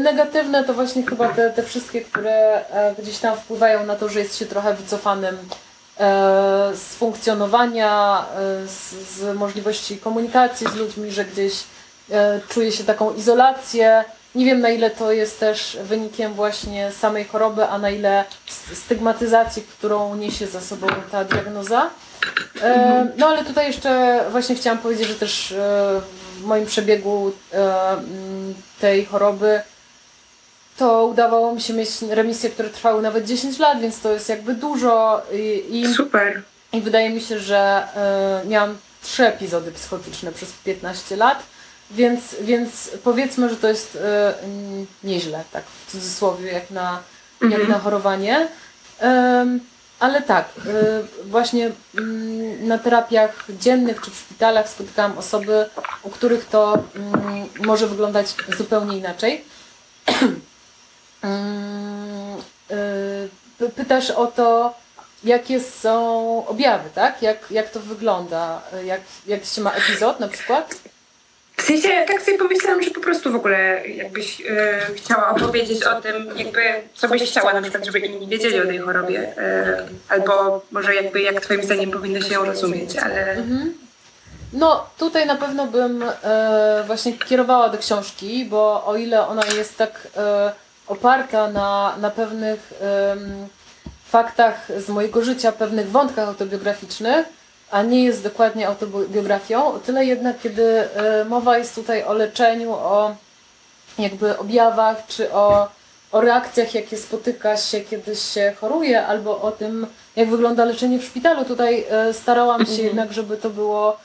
[0.00, 2.32] Negatywne to właśnie chyba te, te wszystkie, które
[2.70, 5.36] e, gdzieś tam wpływają na to, że jest się trochę wycofanym
[6.74, 11.64] z funkcjonowania, e, z, z możliwości komunikacji z ludźmi, że gdzieś
[12.10, 14.04] e, czuje się taką izolację.
[14.34, 18.24] Nie wiem na ile to jest też wynikiem właśnie samej choroby, a na ile
[18.74, 21.90] stygmatyzacji, którą niesie za sobą ta diagnoza.
[22.62, 25.56] E, No ale tutaj jeszcze właśnie chciałam powiedzieć, że też e,
[26.40, 27.96] w moim przebiegu e,
[28.80, 29.60] tej choroby
[30.76, 34.54] to udawało mi się mieć remisje, które trwały nawet 10 lat, więc to jest jakby
[34.54, 36.42] dużo i, i, Super.
[36.72, 41.42] i wydaje mi się, że e, miałam trzy epizody psychotyczne przez 15 lat,
[41.90, 43.98] więc, więc powiedzmy, że to jest
[44.42, 46.98] mm, nieźle, tak w cudzysłowie, jak na,
[47.42, 47.68] jak Mhm.
[47.68, 48.48] na chorowanie.
[48.98, 49.60] Em,
[50.00, 55.66] ale tak, e, właśnie mm, na terapiach dziennych czy w szpitalach spotykałam osoby,
[56.02, 59.44] u których to mm, może wyglądać zupełnie inaczej.
[61.22, 62.36] Mm,
[62.70, 64.74] y, py- Pytasz o to,
[65.24, 67.22] jakie są objawy, tak?
[67.22, 68.62] Jak, jak to wygląda?
[68.84, 70.74] Jak, jak się ma epizod na przykład?
[71.56, 76.00] W sensie, tak sobie pomyślałam, że po prostu w ogóle jakbyś e, chciała opowiedzieć o
[76.00, 76.60] tym, jakby
[76.94, 79.36] co byś chciała na przykład, żeby inni wiedzieli o tej chorobie.
[79.38, 83.30] E, albo może jakby jak twoim zdaniem powinno się ją rozumieć, ale...
[83.30, 83.74] Mhm.
[84.52, 89.76] No, tutaj na pewno bym e, właśnie kierowała do książki, bo o ile ona jest
[89.76, 90.52] tak e,
[90.86, 93.48] oparta na, na pewnych em,
[94.04, 97.26] faktach z mojego życia, pewnych wątkach autobiograficznych,
[97.70, 102.72] a nie jest dokładnie autobiografią, o tyle jednak, kiedy e, mowa jest tutaj o leczeniu,
[102.72, 103.16] o
[103.98, 105.68] jakby objawach, czy o,
[106.12, 111.04] o reakcjach, jakie spotyka się, kiedy się choruje, albo o tym, jak wygląda leczenie w
[111.04, 111.44] szpitalu.
[111.44, 113.96] Tutaj e, starałam się jednak, żeby to było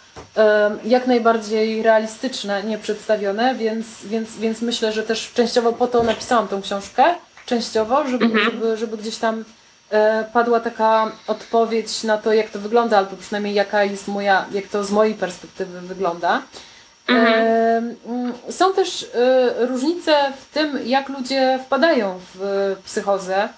[0.84, 6.48] jak najbardziej realistyczne, nie przedstawione, więc, więc, więc myślę, że też częściowo po to napisałam
[6.48, 7.04] tą książkę,
[7.46, 9.46] częściowo, żeby, żeby, żeby gdzieś tam
[9.90, 14.68] e, padła taka odpowiedź na to, jak to wygląda, albo przynajmniej jaka jest moja, jak
[14.68, 16.42] to z mojej perspektywy wygląda.
[17.08, 17.44] Mhm.
[17.44, 23.50] Em, mm, Są też e, różnice w tym, jak ludzie wpadają w e, psychozę,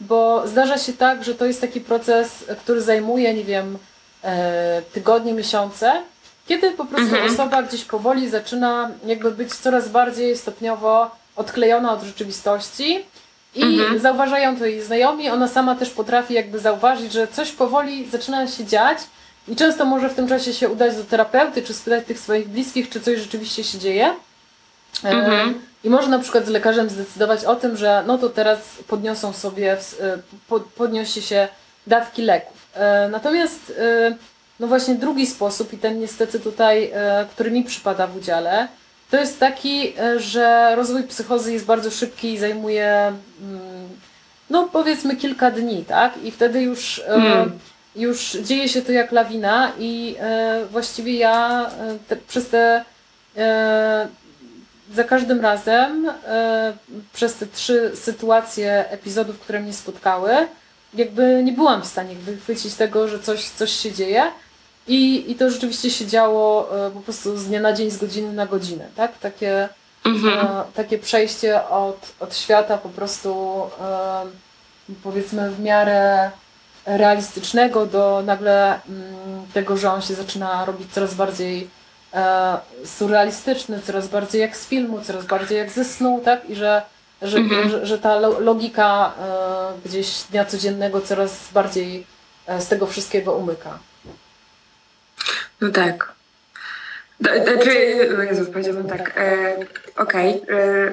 [0.00, 3.78] bo zdarza się tak, że to jest taki proces, e, który zajmuje, nie wiem, e,
[4.92, 5.92] tygodnie, miesiące,
[6.48, 7.32] kiedy po prostu Mhm.
[7.34, 13.04] osoba gdzieś powoli zaczyna jakby być coraz bardziej stopniowo odklejona od rzeczywistości
[13.54, 13.98] i Mhm.
[13.98, 18.64] zauważają to jej znajomi, ona sama też potrafi jakby zauważyć, że coś powoli zaczyna się
[18.64, 18.98] dziać
[19.48, 22.90] i często może w tym czasie się udać do terapeuty, czy spytać tych swoich bliskich,
[22.90, 24.06] czy coś rzeczywiście się dzieje.
[25.04, 25.60] E, Mhm.
[25.84, 28.58] I może na przykład z lekarzem zdecydować o tym, że no to teraz
[28.88, 29.78] podniosą sobie, e,
[30.48, 31.48] po- podniesie się
[31.86, 32.61] dawki leków.
[32.74, 34.14] E, Natomiast e,
[34.60, 38.68] no właśnie drugi sposób i ten niestety tutaj, e, który mi przypada w udziale,
[39.10, 43.88] to jest taki, że rozwój psychozy jest bardzo szybki i zajmuje mm,
[44.50, 46.12] no powiedzmy kilka dni, tak?
[46.24, 47.58] I wtedy już, e, Mm.
[47.96, 50.16] już dzieje się to jak lawina i
[50.70, 51.66] właściwie ja
[52.08, 52.84] te, przez te
[54.94, 56.10] za każdym razem
[57.12, 60.32] przez te trzy sytuacje epizodów, które mnie spotkały,
[60.94, 64.22] jakby nie byłam w stanie wychwycić tego, że coś, coś się dzieje.
[64.88, 68.32] I, I to rzeczywiście się działo e, po prostu z dnia na dzień, z godziny
[68.32, 69.18] na godzinę, tak?
[69.18, 69.68] Takie,
[70.04, 70.46] Mhm.
[70.46, 74.26] e, takie przejście od, od świata po prostu e,
[75.02, 76.30] powiedzmy w miarę
[76.86, 81.70] realistycznego do nagle mm, tego, że on się zaczyna robić coraz bardziej
[82.14, 86.50] e, surrealistyczny, coraz bardziej jak z filmu, coraz bardziej jak ze snu, tak?
[86.50, 86.82] I że,
[87.22, 87.70] że, Mhm.
[87.70, 92.06] że, że ta lo- logika e, gdzieś dnia codziennego coraz bardziej
[92.46, 93.78] e, z tego wszystkiego umyka.
[95.60, 96.12] No tak.
[97.20, 97.70] D- Znaczy,
[98.18, 99.12] o Jezu, powiedziałbym tak.
[99.16, 99.56] E,
[99.96, 100.92] Okej, e, e,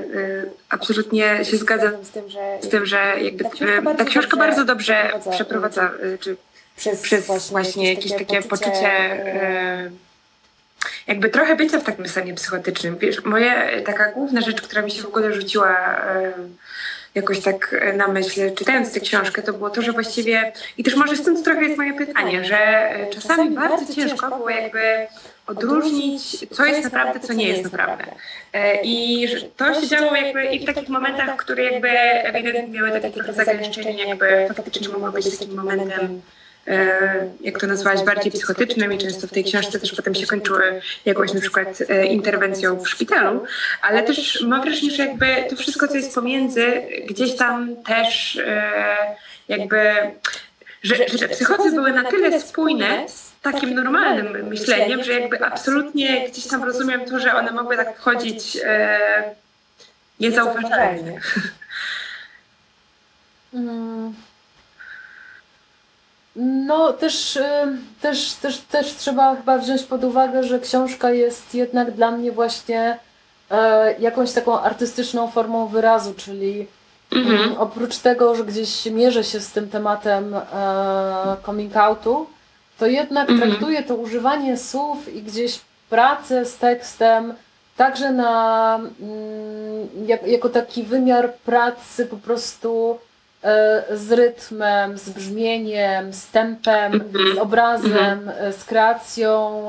[0.70, 4.10] absolutnie się zgadzam z tym, że, z tym, że jakby Ta książka e, bardzo ta
[4.10, 6.38] książka dobrze bardzo dobrze przeprowadza, e, czy
[6.78, 9.90] przez, przez właśnie jakieś takie poczucie e,
[11.08, 12.98] jakby trochę bycia w takim stanie psychotycznym.
[12.98, 16.34] Wiesz, moja e, taka główna rzecz, która mi się w ogóle rzuciła e,
[17.16, 20.96] jakoś tak e, na myśl, czytając tę książkę, to było to, że właściwie, i też
[20.96, 25.08] może stąd trochę jest moje pytanie, że czasami bardzo ciężko było jakby
[25.48, 28.06] odróżnić, co jest naprawdę, co nie jest naprawdę.
[28.84, 33.34] I to się działo jakby i w takich momentach, które jakby ewidentnie miały takie trochę
[33.34, 36.22] zagraniczenie, jakby faktycznie mogły być takim momentem,
[37.42, 41.34] jak to nazwałaś, bardziej psychotycznym i często w tej książce też potem się kończyły jakąś
[41.34, 43.44] na przykład e, interwencją w szpitalu,
[43.82, 48.96] ale też mam wrażenie, że jakby to wszystko, co jest pomiędzy, gdzieś tam też e,
[49.48, 49.94] jakby
[50.84, 56.48] że, że psychozy były na tyle spójne z takim normalnym myśleniem, że jakby absolutnie gdzieś
[56.48, 59.00] tam rozumiem to, że one mogły tak chodzić e,
[60.20, 61.22] niezauważalnie.
[63.54, 64.14] Mm.
[66.36, 67.42] No, też, y,
[68.02, 72.98] też, też, też trzeba chyba wziąć pod uwagę, że książka jest jednak dla mnie właśnie
[73.52, 76.68] e, jakąś taką artystyczną formą wyrazu, czyli
[77.16, 77.36] Mhm.
[77.44, 80.42] mm, oprócz tego, że gdzieś mierzę się z tym tematem e,
[81.46, 82.28] coming outu,
[82.78, 83.50] to jednak Mhm.
[83.50, 87.34] traktuję to używanie słów i gdzieś pracę z tekstem
[87.78, 93.00] także na, mm, jak, jako taki wymiar pracy po prostu
[93.92, 97.36] z rytmem, z brzmieniem, z tempem, Mhm.
[97.36, 99.64] z obrazem, e, z kreacją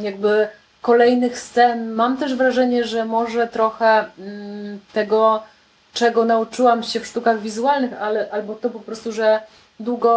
[0.00, 0.48] jakby
[0.82, 1.92] kolejnych scen.
[1.92, 5.42] Mam też wrażenie, że może trochę mm, tego,
[5.92, 9.40] czego nauczyłam się w sztukach wizualnych, ale albo to po prostu, że
[9.80, 10.12] długo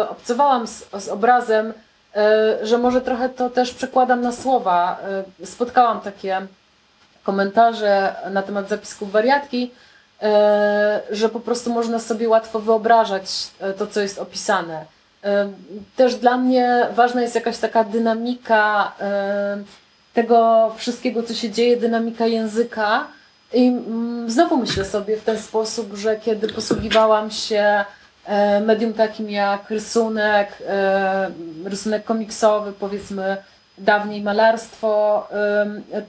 [0.00, 1.72] e, obcowałam z, z obrazem,
[2.16, 4.98] e, że może trochę to też przekładam na słowa.
[5.42, 6.46] E, spotkałam takie
[7.24, 9.85] komentarze na temat zapisków wariatki, e,
[11.10, 14.84] że po prostu można sobie łatwo wyobrażać e, to, co jest opisane.
[15.24, 15.48] E,
[15.96, 19.58] Też dla mnie ważna jest jakaś taka dynamika e,
[20.14, 23.06] tego wszystkiego, co się dzieje, dynamika języka.
[23.52, 27.84] I mm, znowu myślę sobie w ten sposób, że kiedy posługiwałam się
[28.24, 31.30] e, medium takim jak rysunek, e,
[31.64, 33.36] rysunek komiksowy, powiedzmy
[33.78, 35.28] dawniej malarstwo,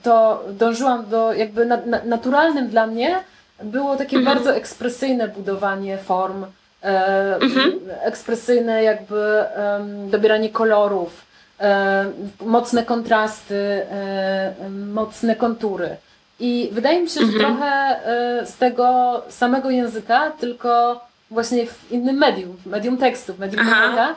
[0.02, 3.20] to dążyłam do jakby na, na, naturalnym dla mnie
[3.64, 4.36] było takie Mhm.
[4.36, 6.44] bardzo ekspresyjne budowanie form,
[6.82, 7.72] e, Mhm.
[8.02, 11.22] ekspresyjne jakby em, dobieranie kolorów,
[11.60, 12.04] e,
[12.40, 14.54] mocne kontrasty, e,
[14.92, 15.96] mocne kontury.
[16.40, 17.40] I wydaje mi się, że Mhm.
[17.56, 23.38] trochę e, z tego samego języka, tylko właśnie w innym medium, w medium tekstu, w
[23.38, 23.82] medium Aha.
[23.84, 24.14] języka,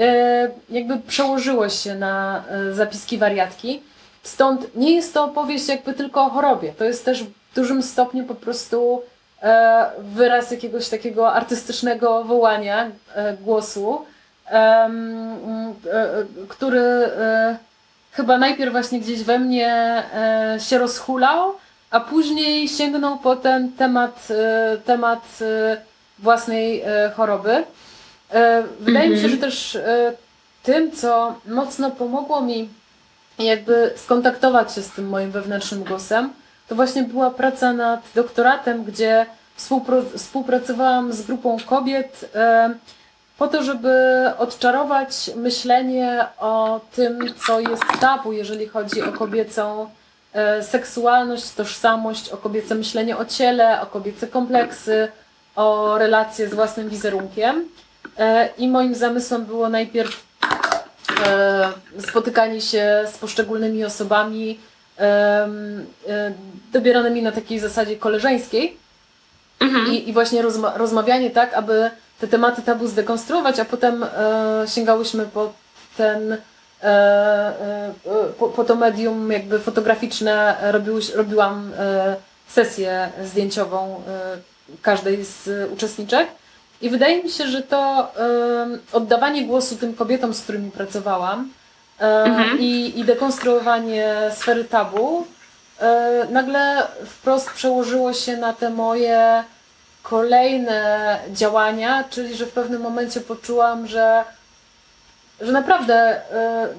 [0.00, 3.82] e, jakby przełożyło się na e, zapiski wariatki.
[4.22, 6.72] Stąd nie jest to opowieść jakby tylko o chorobie.
[6.78, 7.24] To jest też
[7.54, 9.02] dużym stopniu po prostu
[9.42, 14.04] e, wyraz jakiegoś takiego artystycznego wołania e, głosu,
[14.50, 14.90] e,
[16.48, 17.10] który
[18.12, 20.02] chyba najpierw właśnie gdzieś we mnie
[20.58, 21.52] się rozhulał,
[21.90, 24.28] a później sięgnął po ten temat,
[24.84, 25.38] temat
[26.18, 26.84] własnej
[27.16, 27.64] choroby.
[28.80, 29.40] Wydaje mi się, że Mhm.
[29.40, 30.12] też e,
[30.62, 32.68] tym, co mocno pomogło mi
[33.38, 36.32] jakby skontaktować się z tym moim wewnętrznym głosem,
[36.68, 39.26] to właśnie była praca nad doktoratem, gdzie
[40.16, 42.74] współpracowałam z grupą kobiet e,
[43.38, 49.90] po to, żeby odczarować myślenie o tym, co jest tabu, jeżeli chodzi o kobiecą
[50.32, 55.08] e, seksualność, tożsamość, o kobiece myślenie o ciele, o kobiece kompleksy,
[55.56, 57.68] o relacje z własnym wizerunkiem.
[58.18, 60.24] E, I moim zamysłem było najpierw
[62.08, 64.58] spotykanie się z poszczególnymi osobami
[66.72, 68.76] dobieranymi na takiej zasadzie koleżeńskiej.
[69.60, 69.92] Mhm.
[69.92, 74.08] i, i właśnie rozma- rozmawianie tak, aby te tematy tabu zdekonstruować, a potem e,
[74.66, 75.52] sięgałyśmy po
[75.96, 76.38] ten e,
[76.82, 77.92] e,
[78.38, 82.16] po, po to medium jakby fotograficzne, robiłyś, robiłam e,
[82.48, 84.36] sesję zdjęciową e,
[84.82, 86.28] każdej z uczestniczek.
[86.82, 91.63] I wydaje mi się, że to e, oddawanie głosu tym kobietom, z którymi pracowałam e,
[91.98, 92.58] Mhm.
[92.60, 95.26] i, i dekonstruowanie sfery tabu
[96.30, 99.44] nagle wprost przełożyło się na te moje
[100.02, 104.24] kolejne działania, czyli że w pewnym momencie poczułam, że,
[105.40, 106.20] że naprawdę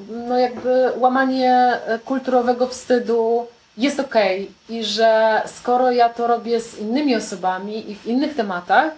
[0.09, 3.47] no jakby łamanie kulturowego wstydu
[3.77, 8.91] jest okej i że skoro ja to robię z innymi osobami i w innych tematach,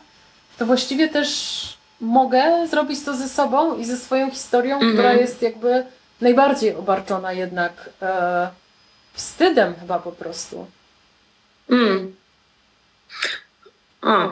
[0.58, 4.94] to właściwie też mogę zrobić to ze sobą i ze swoją historią, Mhm.
[4.94, 5.86] która jest jakby
[6.22, 8.50] najbardziej obarczona jednak e,
[9.14, 10.68] wstydem chyba po prostu.
[11.70, 12.16] Mm.
[14.02, 14.32] O.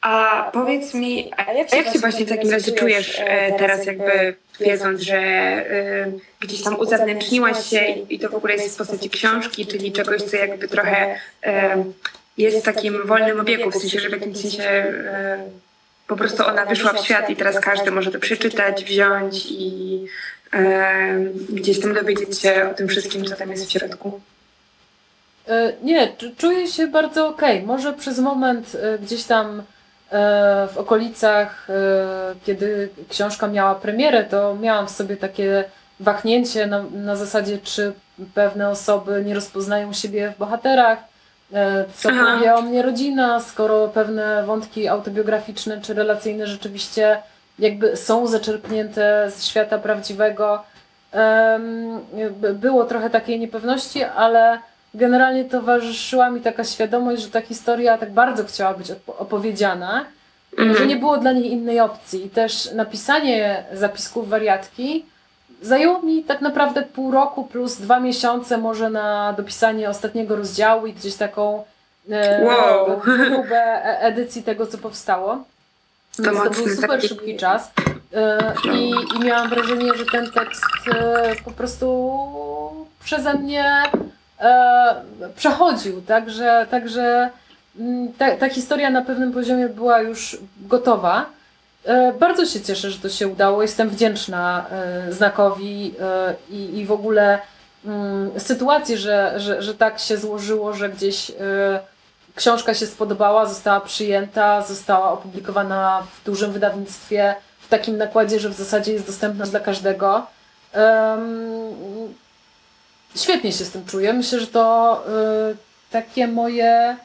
[0.00, 5.00] A powiedz mi, a jak się właśnie w takim razie czujesz e, teraz jakby wiedząc,
[5.00, 9.66] że e, gdzieś tam uzewnętrzniłaś się i, i to w ogóle jest w postaci książki,
[9.66, 11.84] czyli czegoś, co jakby trochę e,
[12.38, 15.44] jest w takim wolnym obiegu, w sensie, że w jakimś sensie e,
[16.12, 20.06] po prostu ona wyszła w świat i teraz każdy może to przeczytać, wziąć i
[20.54, 21.14] e,
[21.48, 24.20] gdzieś tam dowiedzieć się o tym wszystkim, co tam jest w środku.
[25.48, 27.62] E, Nie, czu- czuję się bardzo okej.
[27.62, 29.62] Może przez moment e, gdzieś tam
[30.10, 31.66] e, w okolicach,
[32.46, 35.64] kiedy książka miała premierę, to miałam w sobie takie
[36.00, 37.92] wahnięcie na, na zasadzie, czy
[38.34, 40.98] pewne osoby nie rozpoznają siebie w bohaterach,
[41.94, 42.34] co Aha.
[42.34, 47.16] powie o mnie rodzina, skoro pewne wątki autobiograficzne czy relacyjne rzeczywiście
[47.58, 50.62] jakby są zaczerpnięte z świata prawdziwego.
[52.54, 54.58] Było trochę takiej niepewności, ale
[54.94, 60.04] generalnie towarzyszyła mi taka świadomość, że ta historia tak bardzo chciała być opowiedziana,
[60.58, 60.88] że Mhm.
[60.88, 62.26] nie było dla niej innej opcji.
[62.26, 65.06] I też napisanie zapisków wariatki
[65.62, 70.92] zajęło mi tak naprawdę pół roku plus dwa miesiące może na dopisanie ostatniego rozdziału i
[70.92, 71.64] gdzieś taką
[72.10, 73.00] e, Wow.
[73.00, 75.44] próbę e- edycji tego, co powstało.
[76.16, 77.70] To Więc to był super taki- szybki czas.
[78.14, 80.62] E, I, I miałam wrażenie, że ten tekst
[81.44, 82.08] po prostu
[83.04, 83.64] przeze mnie
[85.36, 86.02] przechodził.
[86.02, 87.30] Także, także
[87.80, 91.26] mm, ta, ta historia na pewnym poziomie była już gotowa.
[91.84, 93.62] E, Bardzo się cieszę, że to się udało.
[93.62, 97.38] Jestem wdzięczna e, znakowi e, i, i w ogóle
[97.84, 101.32] mm, sytuacji, że, że, że tak się złożyło, że gdzieś
[102.34, 108.54] książka się spodobała, została przyjęta, została opublikowana w dużym wydawnictwie, w takim nakładzie, że w
[108.54, 110.26] zasadzie jest dostępna dla każdego.
[113.16, 114.12] Świetnie się z tym czuję.
[114.12, 115.04] Myślę, że to
[115.90, 116.96] takie moje,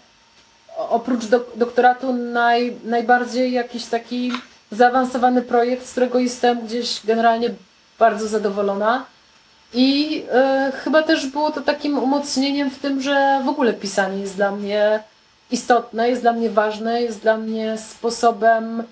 [0.78, 4.32] oprócz dok- doktoratu, naj, najbardziej jakiś taki
[4.72, 7.50] zaawansowany projekt, z którego jestem gdzieś generalnie
[8.00, 9.06] bardzo zadowolona.
[9.74, 10.24] I
[10.70, 14.52] y, chyba też było to takim umocnieniem w tym, że w ogóle pisanie jest dla
[14.52, 15.00] mnie
[15.52, 18.84] istotne, jest dla mnie ważne, jest dla mnie sposobem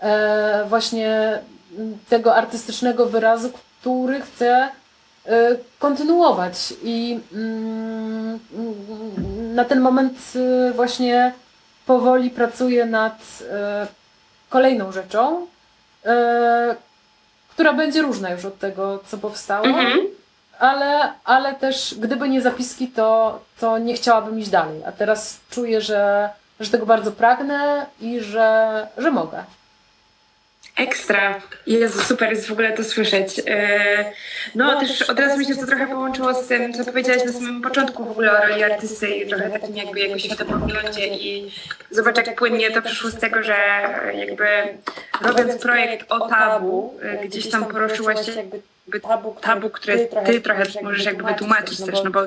[0.00, 1.38] e, właśnie
[2.08, 4.68] tego artystycznego wyrazu, który chcę
[5.26, 6.74] e, kontynuować.
[6.82, 8.38] I mm,
[9.54, 10.18] na ten moment
[10.74, 11.32] właśnie
[11.86, 13.42] powoli pracuję nad
[14.54, 15.46] kolejną rzeczą,
[16.06, 16.74] e,
[17.50, 20.00] która będzie różna już od tego, co powstało Mhm.
[20.58, 24.84] ale, ale też gdyby nie zapiski, to, to nie chciałabym iść dalej.
[24.84, 26.30] A teraz czuję, że,
[26.60, 29.44] że tego bardzo pragnę i że, że mogę.
[30.76, 31.40] Ekstra.
[31.66, 33.40] Jezu, super jest w ogóle to słyszeć.
[33.46, 34.12] E,
[34.54, 37.32] No, No, też od razu mi się to trochę połączyło z tym, co powiedziałaś na
[37.32, 41.50] samym początku w ogóle o roli artysty i trochę takim jakby jego światopoglądzie i
[41.90, 43.56] zobacz jak płynnie to przyszło z tego, że
[44.14, 44.46] jakby
[45.22, 50.40] robiąc projekt o tabu, e, gdzieś tam poruszyłaś się jakby jakby tabu, tabu, które ty
[50.40, 52.20] trochę możesz jakby wytłumaczyć też, no bo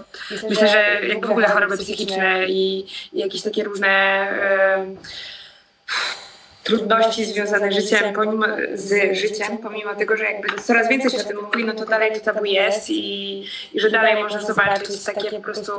[0.50, 2.80] myślę, że jak w ogóle choroby psychiczne i,
[3.14, 4.86] i jakieś takie różne e,
[6.68, 11.38] trudności związane życiem, pomimo, z życiem, pomimo tego, że jakby coraz więcej się o tym
[11.42, 13.40] mówi, no to dalej to tabu jest i,
[13.74, 15.72] i że dalej możesz zobaczyć takie po prostu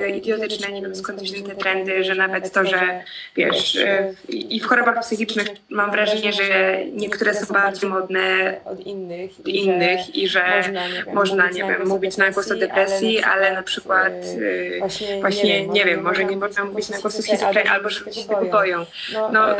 [0.00, 3.02] e, idiotyczne, nie wiem skąd wzięły te trendy, że nawet to, że
[3.36, 8.80] wiesz, e, i i w chorobach psychicznych mam wrażenie, że niektóre są bardziej modne od
[8.80, 12.56] innych, od innych i że można, nie wiem, można, nie wiem, mówić na głos o
[12.56, 17.18] depresji, ale na przykład e, e, właśnie, nie wiem, może nie można mówić na głos
[17.18, 18.86] o schizofrenii, albo że ludzie się tego boją.
[19.32, 19.56] No,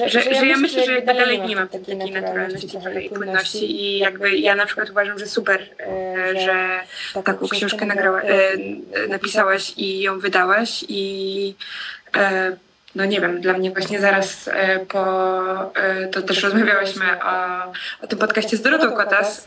[0.00, 2.68] e, e, że, że ja myślę, że jakby dalej nie ma takiej naturalności
[3.04, 6.80] i płynności i jakby ja na przykład uważam, że super, e, że
[7.24, 11.54] taką książkę nagrała, e, e, napisałaś i ją wydałaś i
[12.16, 12.56] e,
[12.94, 15.04] no nie wiem, dla mnie właśnie zaraz e, po,
[16.12, 17.72] to też rozmawiałyśmy o,
[18.02, 19.44] o tym podcaście z Dorotą Kotas,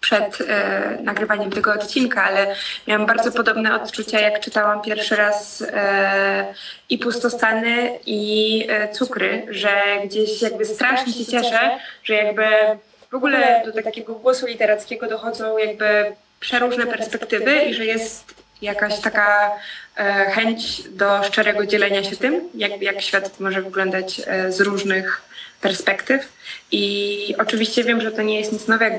[0.00, 2.54] przed e, nagrywaniem tego odcinka, ale
[2.86, 6.54] miałam bardzo podobne odczucia, jak czytałam pierwszy raz e,
[6.88, 12.44] i pustostany, i e, cukry, że gdzieś jakby strasznie się cieszę, że jakby
[13.10, 19.50] w ogóle do takiego głosu literackiego dochodzą jakby przeróżne perspektywy i że jest jakaś taka
[19.96, 25.22] e, chęć do szczerego dzielenia się tym, jak, jak świat może wyglądać e, z różnych
[25.60, 26.40] perspektyw.
[26.72, 28.98] I oczywiście wiem, że to nie jest nic nowego,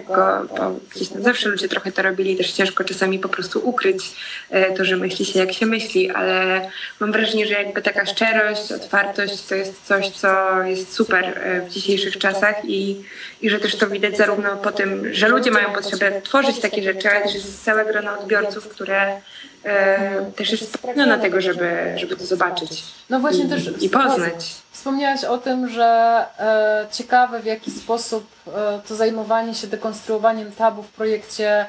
[0.50, 4.12] bo gdzieś tam zawsze ludzie trochę to robili, też ciężko czasami po prostu ukryć
[4.50, 8.72] e, to, że myśli się jak się myśli, ale mam wrażenie, że jakby taka szczerość,
[8.72, 13.02] otwartość to jest coś, co jest super e, w dzisiejszych czasach i,
[13.42, 17.10] i że też to widać zarówno po tym, że ludzie mają potrzebę tworzyć takie rzeczy,
[17.10, 19.22] ale też jest całe grono odbiorców, które
[19.64, 24.62] e, też jest spragnione tego, żeby, żeby to zobaczyć No właśnie i, też i poznać.
[24.82, 30.84] Wspomniałaś o tym, że e, ciekawe w jaki sposób e, to zajmowanie się dekonstruowaniem tabu
[30.84, 31.66] w projekcie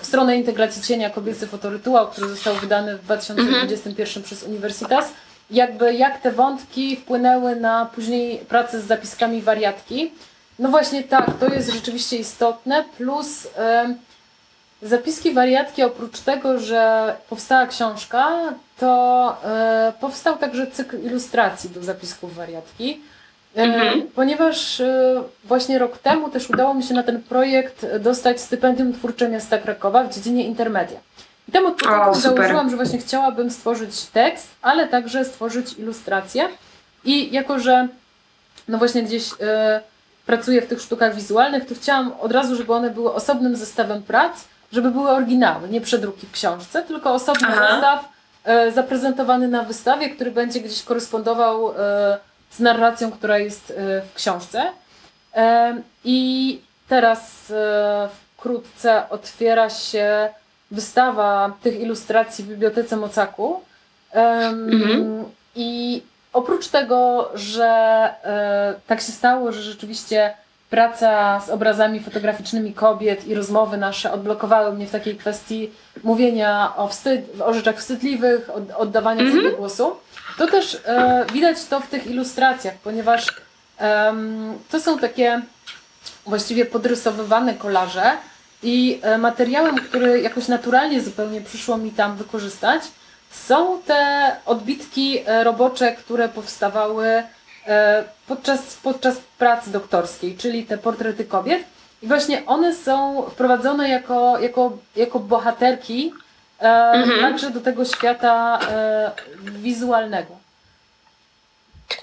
[0.00, 5.12] w stronę integracji cienia kobiecy fotorytuał, który został wydany w 2021 przez Universitas.
[5.50, 10.12] Jakby jak te wątki wpłynęły na później pracę z zapiskami wariatki.
[10.58, 13.98] No właśnie tak, to jest rzeczywiście istotne, plus em,
[14.82, 18.28] zapiski wariatki oprócz tego, że powstała książka,
[18.78, 23.00] to e, powstał także cykl ilustracji do zapisków wariatki.
[23.56, 24.02] E, Mhm.
[24.14, 29.28] Ponieważ e, właśnie rok temu też udało mi się na ten projekt dostać stypendium twórcze
[29.28, 31.00] miasta Krakowa w dziedzinie intermedia.
[31.48, 36.48] I tam od początku założyłam, że właśnie chciałabym stworzyć tekst, ale także stworzyć ilustrację.
[37.04, 37.88] I jako, że
[38.68, 39.30] no właśnie gdzieś
[40.26, 44.44] pracuję w tych sztukach wizualnych, to chciałam od razu, żeby one były osobnym zestawem prac,
[44.72, 47.72] żeby były oryginały, nie przedruki w książce, tylko osobny Aha.
[47.72, 48.08] zestaw
[48.44, 52.18] e, zaprezentowany na wystawie, który będzie gdzieś korespondował e,
[52.50, 54.70] z narracją, która jest e, w książce.
[55.34, 60.28] E, I teraz e, wkrótce otwiera się
[60.70, 63.60] wystawa tych ilustracji w Bibliotece Mocaku.
[64.12, 65.24] Mhm.
[65.54, 66.02] I
[66.32, 67.64] oprócz tego, że
[68.24, 70.34] e, tak się stało, że rzeczywiście
[70.70, 75.70] praca z obrazami fotograficznymi kobiet i rozmowy nasze odblokowały mnie w takiej kwestii
[76.04, 79.38] mówienia o, wstyd, o rzeczach wstydliwych, od, oddawania Mhm.
[79.42, 79.96] sobie głosu,
[80.38, 83.26] to też e, widać to w tych ilustracjach, ponieważ
[83.78, 85.42] em, to są takie
[86.26, 88.12] właściwie podrysowywane kolaże
[88.62, 92.82] i e, materiałem, który jakoś naturalnie zupełnie przyszło mi tam wykorzystać,
[93.30, 97.24] są te odbitki e, robocze, które powstawały e,
[98.26, 101.64] podczas, podczas pracy doktorskiej, czyli te portrety kobiet.
[102.02, 106.12] I właśnie one są wprowadzone jako, jako, jako bohaterki
[106.60, 106.64] e,
[106.94, 107.20] Mhm.
[107.20, 109.10] także do tego świata e,
[109.42, 110.36] wizualnego.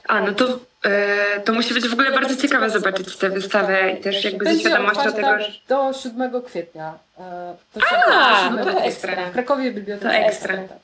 [0.07, 4.01] A, no to, e, to musi być w ogóle bardzo ciekawe zobaczyć tę wystawę i
[4.01, 5.51] też jakby ze świadomością tego, że...
[5.67, 6.93] do 7 kwietnia.
[7.19, 8.85] e, Do A, 7 no to kwietnia.
[8.85, 9.15] ekstra.
[9.29, 10.09] W Krakowie Bibliotece.
[10.09, 10.57] To ekstra.
[10.57, 10.77] tak.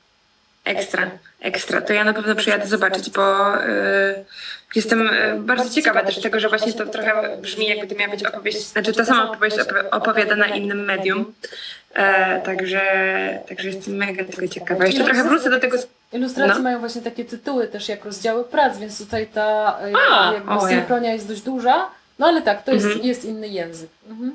[0.64, 1.80] Ekstra, ekstra.
[1.80, 4.24] To ja na pewno przyjadę zobaczyć, bo y,
[4.74, 8.24] jestem y, bardzo ciekawa też tego, że właśnie to trochę brzmi jakby to miała być
[8.24, 11.34] opowieść, znaczy ta sama opowieść opo- opowiadana innym medium.
[11.94, 12.80] E, także,
[13.48, 14.86] także jestem mega tego ciekawa.
[14.86, 15.76] Jeszcze trochę wrócę do tego.
[16.12, 16.62] Ilustracje No.
[16.62, 19.78] mają właśnie takie tytuły też jak rozdziały prac, więc tutaj ta
[20.10, 21.90] A, jakby synchronia jest dość duża.
[22.18, 23.04] No ale tak, to jest, Mhm.
[23.04, 23.90] jest inny język.
[24.10, 24.32] Mhm.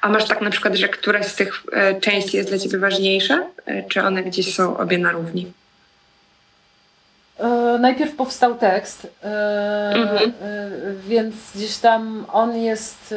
[0.00, 3.46] A masz tak na przykład, że któraś z tych e, części jest dla ciebie ważniejsza?
[3.66, 5.52] E, czy one gdzieś są obie na równi?
[7.38, 7.48] E,
[7.80, 10.32] najpierw powstał tekst, e, Mhm.
[10.42, 10.68] e,
[11.08, 13.14] więc gdzieś tam on jest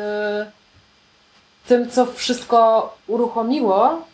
[1.67, 4.05] tym, co wszystko uruchomiło.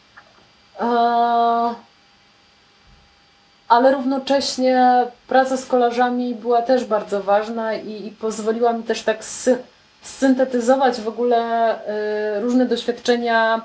[3.67, 9.21] Ale równocześnie praca z kolarzami była też bardzo ważna i, i pozwoliła mi też tak
[9.23, 9.57] sy-
[10.01, 11.37] syntetyzować w ogóle
[11.87, 13.55] e, różne doświadczenia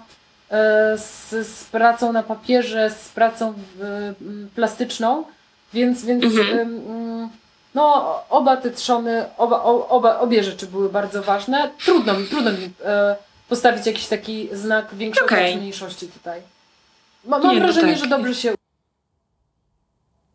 [0.50, 5.24] e, z, z pracą na papierze, z pracą m, plastyczną.
[5.72, 7.28] Więc, więc Mhm.
[7.74, 11.70] no, oba te trzony, oba, oba, obie rzeczy były bardzo ważne.
[11.84, 12.70] Trudno mi, trudno mi
[13.48, 15.52] postawić jakiś taki znak większości Okej.
[15.54, 16.40] czy mniejszości tutaj.
[17.24, 18.02] Ma, mam Nie, no wrażenie, tak.
[18.02, 18.54] że dobrze się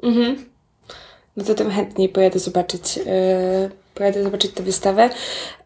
[0.04, 0.46] Mhm.
[1.38, 3.04] No to tym chętniej pojadę zobaczyć, yy,
[3.96, 5.10] pojadę zobaczyć tę wystawę.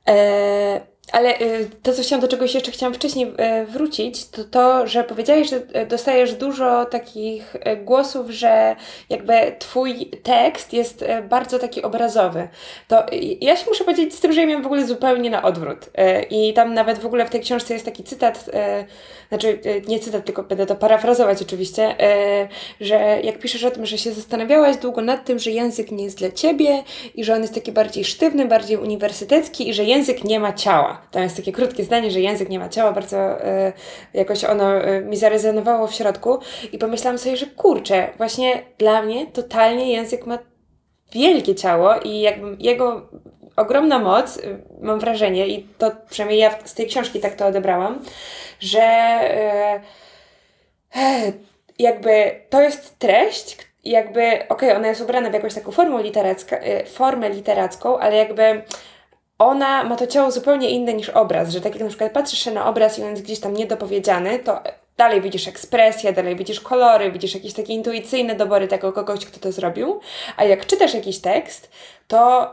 [0.05, 4.87] E, ale y, to, co chciałam, do czegoś jeszcze chciałam wcześniej e, wrócić, to to,
[4.87, 8.75] że powiedziałeś, że e, dostajesz dużo takich głosów, że
[9.09, 12.47] jakby twój tekst jest bardzo taki obrazowy.
[12.87, 15.43] To y, ja się muszę podzielić z tym, że ja miałam w ogóle zupełnie na
[15.43, 15.89] odwrót.
[16.29, 18.49] I tam nawet w ogóle w tej książce jest taki cytat,
[19.29, 21.95] znaczy nie cytat, tylko będę to parafrazować oczywiście,
[22.81, 26.17] że jak piszesz o tym, że się zastanawiałaś długo nad tym, że język nie jest
[26.17, 26.83] dla ciebie
[27.15, 30.94] i że on jest taki bardziej sztywny, bardziej uniwersytecki i że język nie ma ciała.
[31.11, 33.73] Tam jest takie krótkie zdanie, że język nie ma ciała, bardzo e,
[34.13, 36.39] jakoś ono e, mi zarezonowało w środku
[36.71, 40.37] i pomyślałam sobie, że kurczę, właśnie dla mnie totalnie język ma
[41.11, 43.09] wielkie ciało i jakby jego
[43.55, 48.03] ogromna moc, y, mam wrażenie, i to przynajmniej ja z tej książki tak to odebrałam,
[48.59, 49.81] że e,
[50.95, 51.31] e,
[51.79, 56.85] jakby to jest treść, jakby, okej, ona jest ubrana w jakąś taką formę, literacka, e,
[56.85, 58.61] formę literacką, ale jakby
[59.39, 62.51] ona ma to ciało zupełnie inne niż obraz, że tak jak na przykład patrzysz się
[62.51, 64.59] na obraz i on jest gdzieś tam niedopowiedziany, to
[64.97, 69.51] dalej widzisz ekspresję, dalej widzisz kolory, widzisz jakieś takie intuicyjne dobory tego kogoś, kto to
[69.51, 69.99] zrobił,
[70.37, 71.71] a jak czytasz jakiś tekst,
[72.07, 72.49] to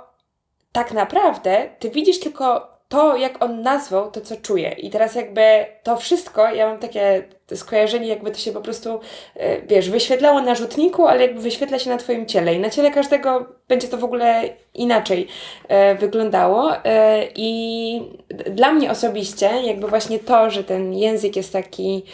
[0.73, 4.71] tak naprawdę ty widzisz tylko to, jak on nazwał to, co czuje.
[4.71, 7.25] I teraz jakby to wszystko, ja mam takie
[7.55, 9.01] skojarzenie, jakby to się po prostu,
[9.37, 12.55] e, wiesz, wyświetlało na rzutniku, ale jakby wyświetla się na twoim ciele.
[12.55, 14.43] I na ciele każdego będzie to w ogóle
[14.75, 15.29] inaczej
[15.69, 16.85] e, wyglądało.
[16.85, 18.13] E, I
[18.47, 22.05] dla mnie osobiście, jakby właśnie to, że ten język jest taki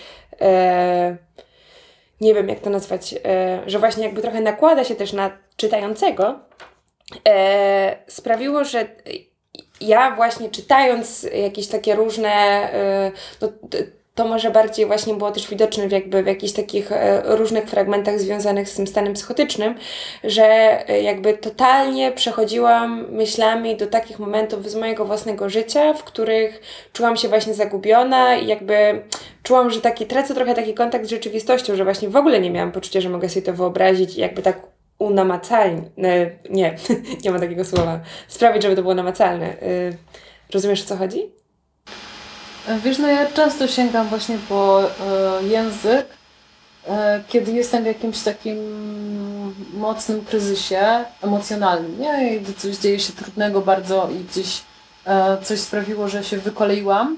[2.20, 6.40] nie wiem jak to nazwać, e, że właśnie jakby trochę nakłada się też na czytającego,
[7.28, 8.88] e, sprawiło, że
[9.80, 12.32] ja właśnie czytając jakieś takie różne,
[12.72, 13.48] e, no,
[14.18, 18.20] to może bardziej właśnie było też widoczne w jakby w jakichś takich e, różnych fragmentach
[18.20, 19.74] związanych z tym stanem psychotycznym,
[20.24, 20.44] że
[20.88, 26.60] e, jakby totalnie przechodziłam myślami do takich momentów z mojego własnego życia, w których
[26.92, 29.02] czułam się właśnie zagubiona i jakby
[29.42, 32.72] czułam, że taki, tracę trochę taki kontakt z rzeczywistością, że właśnie w ogóle nie miałam
[32.72, 36.76] poczucia, że mogę sobie to wyobrazić i jakby tak unamacalnie, e, nie,
[37.24, 39.46] nie ma takiego słowa, sprawić, żeby to było namacalne.
[39.46, 39.56] E,
[40.54, 41.30] Rozumiesz o co chodzi?
[42.84, 44.88] Wiesz, no ja często sięgam właśnie po e,
[45.42, 46.06] język,
[46.88, 48.56] e, kiedy jestem w jakimś takim
[49.74, 52.34] mocnym kryzysie emocjonalnym, nie?
[52.36, 54.60] I Gdy coś dzieje się trudnego bardzo i gdzieś
[55.42, 57.16] coś sprawiło, że się wykoleiłam,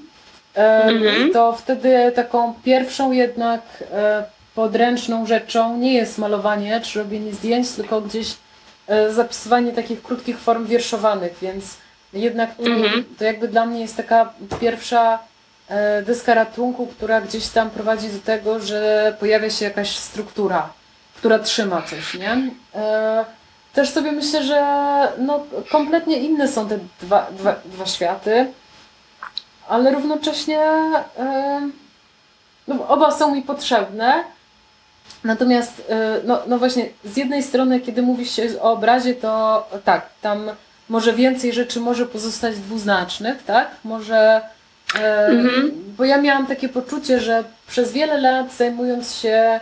[0.53, 1.31] Mhm.
[1.33, 3.61] to wtedy taką pierwszą jednak
[4.55, 8.35] podręczną rzeczą nie jest malowanie czy robienie zdjęć, tylko gdzieś
[8.87, 11.65] e, zapisywanie takich krótkich form wierszowanych, więc
[12.13, 13.03] jednak to, Mhm.
[13.17, 15.19] to jakby dla mnie jest taka pierwsza
[15.69, 20.69] e, deska ratunku, która gdzieś tam prowadzi do tego, że pojawia się jakaś struktura,
[21.17, 22.37] która trzyma coś, nie?
[22.75, 23.25] E,
[23.73, 24.61] Też sobie myślę, że
[25.17, 28.51] no, kompletnie inne są te dwa, dwa, dwa światy,
[29.67, 30.59] ale równocześnie
[32.67, 34.23] no, oba są mi potrzebne.
[35.23, 40.09] Natomiast, e, no, no właśnie, z jednej strony, kiedy mówi się o obrazie, to tak,
[40.21, 40.49] tam
[40.89, 43.67] może więcej rzeczy może pozostać dwuznacznych, tak?
[43.83, 44.41] Może.
[44.99, 45.71] E, Mhm.
[45.97, 49.59] Bo ja miałam takie poczucie, że przez wiele lat zajmując się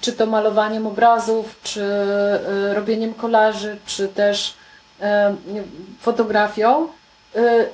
[0.00, 4.54] czy to malowaniem obrazów, czy e, robieniem kolaży, czy też
[6.00, 6.88] fotografią,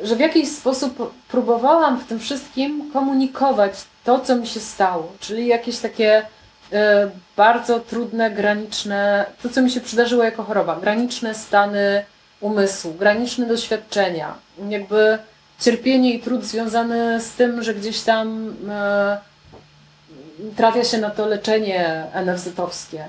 [0.02, 3.72] że w jakiś sposób próbowałam w tym wszystkim komunikować
[4.04, 6.22] to, co mi się stało, czyli jakieś takie
[6.72, 12.04] e, bardzo trudne, graniczne, to co mi się przydarzyło jako choroba, graniczne stany
[12.40, 14.34] umysłu, graniczne doświadczenia,
[14.68, 15.18] jakby
[15.60, 19.18] cierpienie i trud związany z tym, że gdzieś tam e,
[20.56, 23.04] trafia się na to leczenie NFZ-owskie.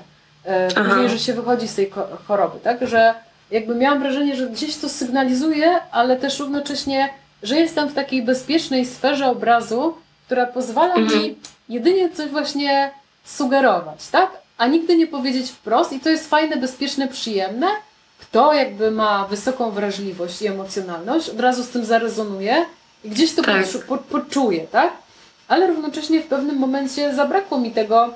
[0.74, 1.90] Później, że się wychodzi z tej
[2.26, 2.88] choroby, tak?
[2.88, 3.14] Że
[3.50, 7.08] jakby miałam wrażenie, że gdzieś to sygnalizuje, ale też równocześnie,
[7.42, 9.94] że jestem w takiej bezpiecznej sferze obrazu,
[10.26, 11.22] która pozwala Mhm.
[11.22, 11.36] mi
[11.68, 12.90] jedynie coś właśnie
[13.24, 14.30] sugerować, tak?
[14.58, 17.66] A nigdy nie powiedzieć wprost i to jest fajne, bezpieczne, przyjemne.
[18.20, 22.64] Kto jakby ma wysoką wrażliwość i emocjonalność, od razu z tym zarezonuje
[23.04, 23.66] i gdzieś to Tak.
[23.88, 24.92] po, poczuje, tak?
[25.48, 28.14] Ale równocześnie w pewnym momencie zabrakło mi tego,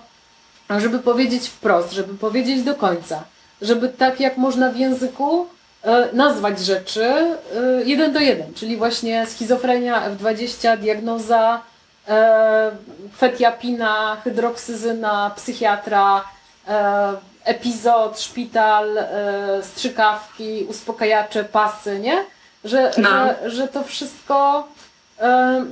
[0.78, 3.24] żeby powiedzieć wprost, żeby powiedzieć do końca,
[3.64, 5.46] żeby tak jak można w języku
[5.82, 7.36] e, nazwać rzeczy e,
[7.84, 11.60] jeden do jeden, czyli właśnie schizofrenia, F20, diagnoza,
[13.14, 16.24] kwetiapina, hydroksyzyna, psychiatra,
[16.68, 17.12] e,
[17.44, 18.88] epizod, szpital,
[19.62, 22.24] strzykawki, uspokajacze, pasy, nie?
[22.64, 23.08] Że, No.
[23.08, 24.68] że, że to wszystko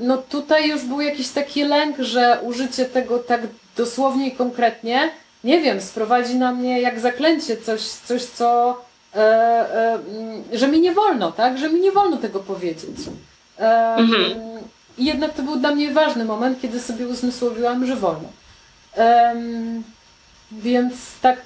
[0.01, 3.41] no tutaj już był jakiś taki lęk, że użycie tego tak
[3.77, 5.11] dosłownie i konkretnie,
[5.45, 8.81] nie wiem, sprowadzi na mnie jak zaklęcie coś, coś co,
[9.15, 11.59] e, e, mm, że mi nie wolno, tak?
[11.59, 12.97] Że mi nie wolno tego powiedzieć.
[13.59, 14.33] E, Mhm.
[14.99, 18.29] I jednak to był dla mnie ważny moment, kiedy sobie uzmysłowiłam, że wolno.
[18.95, 19.83] Em,
[20.53, 21.37] więc tak,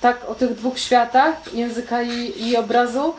[0.00, 3.14] tak o tych dwóch światach, języka i, i obrazu.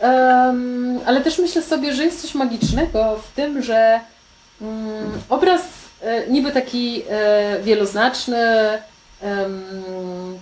[0.00, 4.00] Em, ale też myślę sobie, że jest coś magicznego w tym, że
[4.60, 5.62] mm, obraz
[6.02, 8.38] e, niby taki e, wieloznaczny,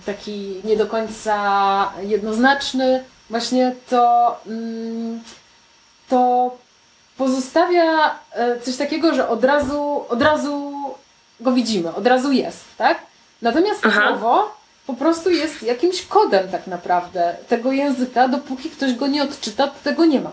[0.05, 5.21] taki nie do końca jednoznaczny, właśnie to, mm,
[6.09, 6.51] to
[7.17, 10.73] pozostawia e, coś takiego, że od razu, od razu
[11.39, 12.97] go widzimy, od razu jest, tak?
[13.41, 14.07] Natomiast Aha.
[14.09, 14.57] słowo
[14.87, 19.73] po prostu jest jakimś kodem tak naprawdę tego języka, dopóki ktoś go nie odczyta, to
[19.83, 20.31] tego nie ma.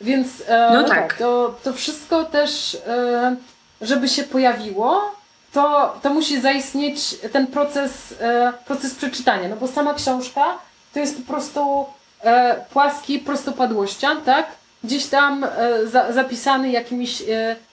[0.00, 1.18] Więc e, No tak.
[1.18, 3.36] to, to wszystko też, e,
[3.80, 5.02] żeby się pojawiło,
[5.52, 10.44] to, to musi zaistnieć ten proces, e, proces przeczytania, no bo sama książka
[10.94, 11.86] to jest po prostu
[12.24, 14.46] e, płaski prostopadłościan, tak?
[14.84, 15.48] Gdzieś tam e,
[15.86, 17.22] za, zapisany jakimiś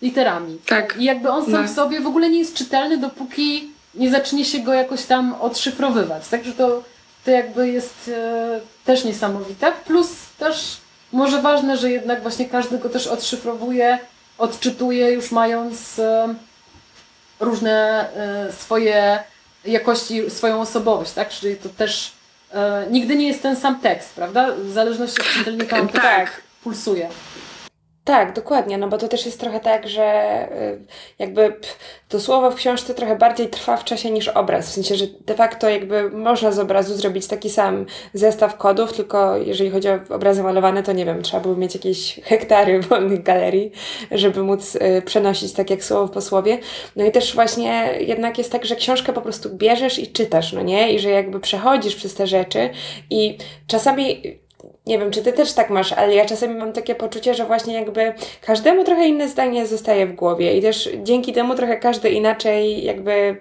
[0.02, 0.58] literami.
[0.68, 0.96] Tak.
[0.98, 1.68] I jakby on sam No.
[1.68, 6.28] w sobie w ogóle nie jest czytelny, dopóki nie zacznie się go jakoś tam odszyfrowywać.
[6.28, 6.84] Także to,
[7.26, 8.12] to jakby jest
[8.86, 9.72] też niesamowite.
[9.86, 10.08] Plus
[10.38, 10.78] też
[11.12, 14.00] może ważne, że jednak właśnie każdy go też odszyfrowuje,
[14.38, 16.02] odczytuje już mając
[17.40, 19.24] różne e, swoje
[19.66, 21.30] jakości, swoją osobowość, tak?
[21.30, 22.12] Czyli to też
[22.54, 24.52] e, nigdy nie jest ten sam tekst, prawda?
[24.64, 26.42] W zależności od czytelnika on też Tak.
[26.64, 27.10] pulsuje.
[28.10, 30.80] Tak, dokładnie, no bo to też jest trochę tak, że y,
[31.20, 31.54] jakby
[32.08, 34.70] to słowo w książce trochę bardziej trwa w czasie niż obraz.
[34.70, 39.38] W sensie, że de facto jakby można z obrazu zrobić taki sam zestaw kodów, tylko
[39.38, 43.72] jeżeli chodzi o obrazy malowane, to nie wiem, trzeba było mieć jakieś hektary wolnych galerii,
[44.12, 46.58] żeby móc y, przenosić tak jak słowo po słowie.
[46.96, 50.62] No i też właśnie jednak jest tak, że książkę po prostu bierzesz i czytasz, no
[50.62, 50.94] nie?
[50.94, 52.70] I że jakby przechodzisz przez te rzeczy
[53.10, 53.38] i
[53.68, 54.40] czasami
[54.90, 57.74] nie wiem, czy ty też tak masz, ale ja czasami mam takie poczucie, że właśnie
[57.74, 62.84] jakby każdemu trochę inne zdanie zostaje w głowie i też dzięki temu trochę każdy inaczej
[62.84, 63.38] jakby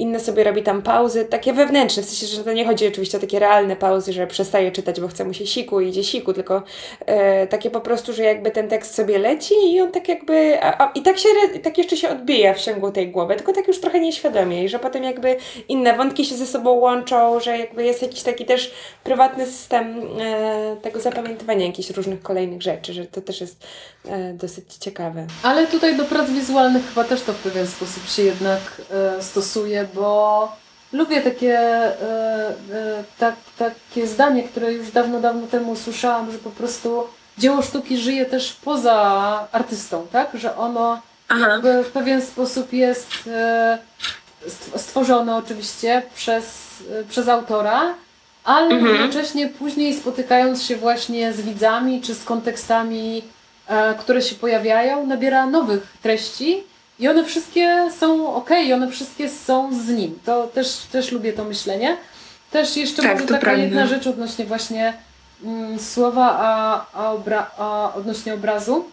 [0.00, 3.20] inne sobie robi tam pauzy, takie wewnętrzne, w sensie, że to nie chodzi oczywiście o
[3.20, 6.62] takie realne pauzy, że przestaje czytać, bo chce mu się siku i idzie siku, tylko
[7.06, 10.84] e, takie po prostu, że jakby ten tekst sobie leci i on tak jakby, a,
[10.84, 11.28] a, i tak się,
[11.62, 14.78] tak jeszcze się odbija w ciągu tej głowy, tylko tak już trochę nieświadomie i że
[14.78, 15.36] potem jakby
[15.68, 18.72] inne wątki się ze sobą łączą, że jakby jest jakiś taki też
[19.04, 23.66] prywatny system e, tego zapamiętywania jakichś różnych kolejnych rzeczy, że to też jest
[24.08, 25.26] e, dosyć ciekawe.
[25.42, 28.82] Ale tutaj do prac wizualnych chyba też to w pewien sposób się jednak
[29.18, 30.52] e, stosuje, bo
[30.92, 31.58] lubię takie,
[33.18, 37.04] tak, takie zdanie, które już dawno, dawno temu usłyszałam, że po prostu
[37.38, 38.94] dzieło sztuki żyje też poza
[39.52, 40.28] artystą, tak?
[40.34, 41.00] Że ono
[41.84, 43.78] w pewien sposób jest e,
[44.46, 46.44] st- stworzone oczywiście przez,
[47.08, 47.94] przez autora,
[48.44, 48.86] ale Mhm.
[48.94, 53.22] jednocześnie później spotykając się właśnie z widzami czy z kontekstami,
[53.98, 56.64] które się pojawiają, nabiera nowych treści
[57.00, 60.18] i one wszystkie są ok, one wszystkie są z nim.
[60.24, 61.96] To też, też lubię to myślenie.
[62.50, 63.62] Też jeszcze Tak, może taka prawda.
[63.62, 64.92] jedna rzecz odnośnie właśnie
[65.44, 68.84] mm, słowa, a, a, obra- a odnośnie obrazu,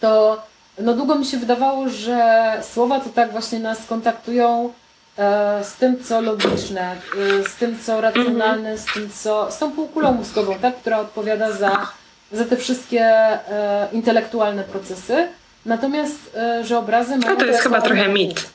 [0.00, 0.42] to
[0.78, 4.72] no długo mi się wydawało, że słowa to tak właśnie nas kontaktują
[5.18, 6.96] e, z tym, co logiczne,
[7.40, 9.50] e, z tym, co racjonalne, z tym, co.
[9.52, 11.86] z tą półkulą mózgową, tak, która odpowiada za,
[12.32, 15.28] za te wszystkie e, intelektualne procesy.
[15.66, 17.32] Natomiast, e, że obrazy mają.
[17.32, 18.50] No to jest taką- chyba trochę mit.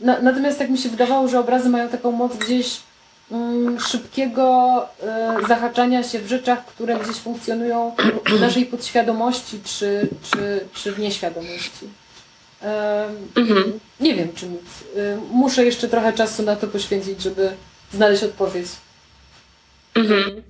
[0.00, 2.76] na, natomiast tak mi się wydawało, że obrazy mają taką moc gdzieś
[3.30, 7.94] mm, szybkiego e, zahaczania się w rzeczach, które gdzieś funkcjonują
[8.26, 11.86] w naszej podświadomości czy, czy, czy w nieświadomości.
[12.62, 13.78] Em, Mhm.
[14.00, 14.60] Nie wiem, czy nic.
[14.96, 17.52] Y, Muszę jeszcze trochę czasu na to poświęcić, żeby
[17.92, 18.66] znaleźć odpowiedź.
[19.94, 20.42] Mhm.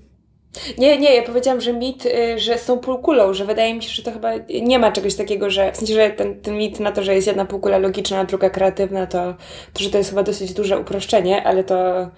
[0.79, 4.03] Nie, nie, ja powiedziałam, że mit, y, że tą półkulą, że wydaje mi się, że
[4.03, 4.31] to chyba
[4.63, 7.27] nie ma czegoś takiego, że w sensie, że ten, ten mit na to, że jest
[7.27, 9.35] jedna półkula logiczna, a druga kreatywna, to,
[9.73, 12.09] to że to jest chyba dosyć duże uproszczenie, ale to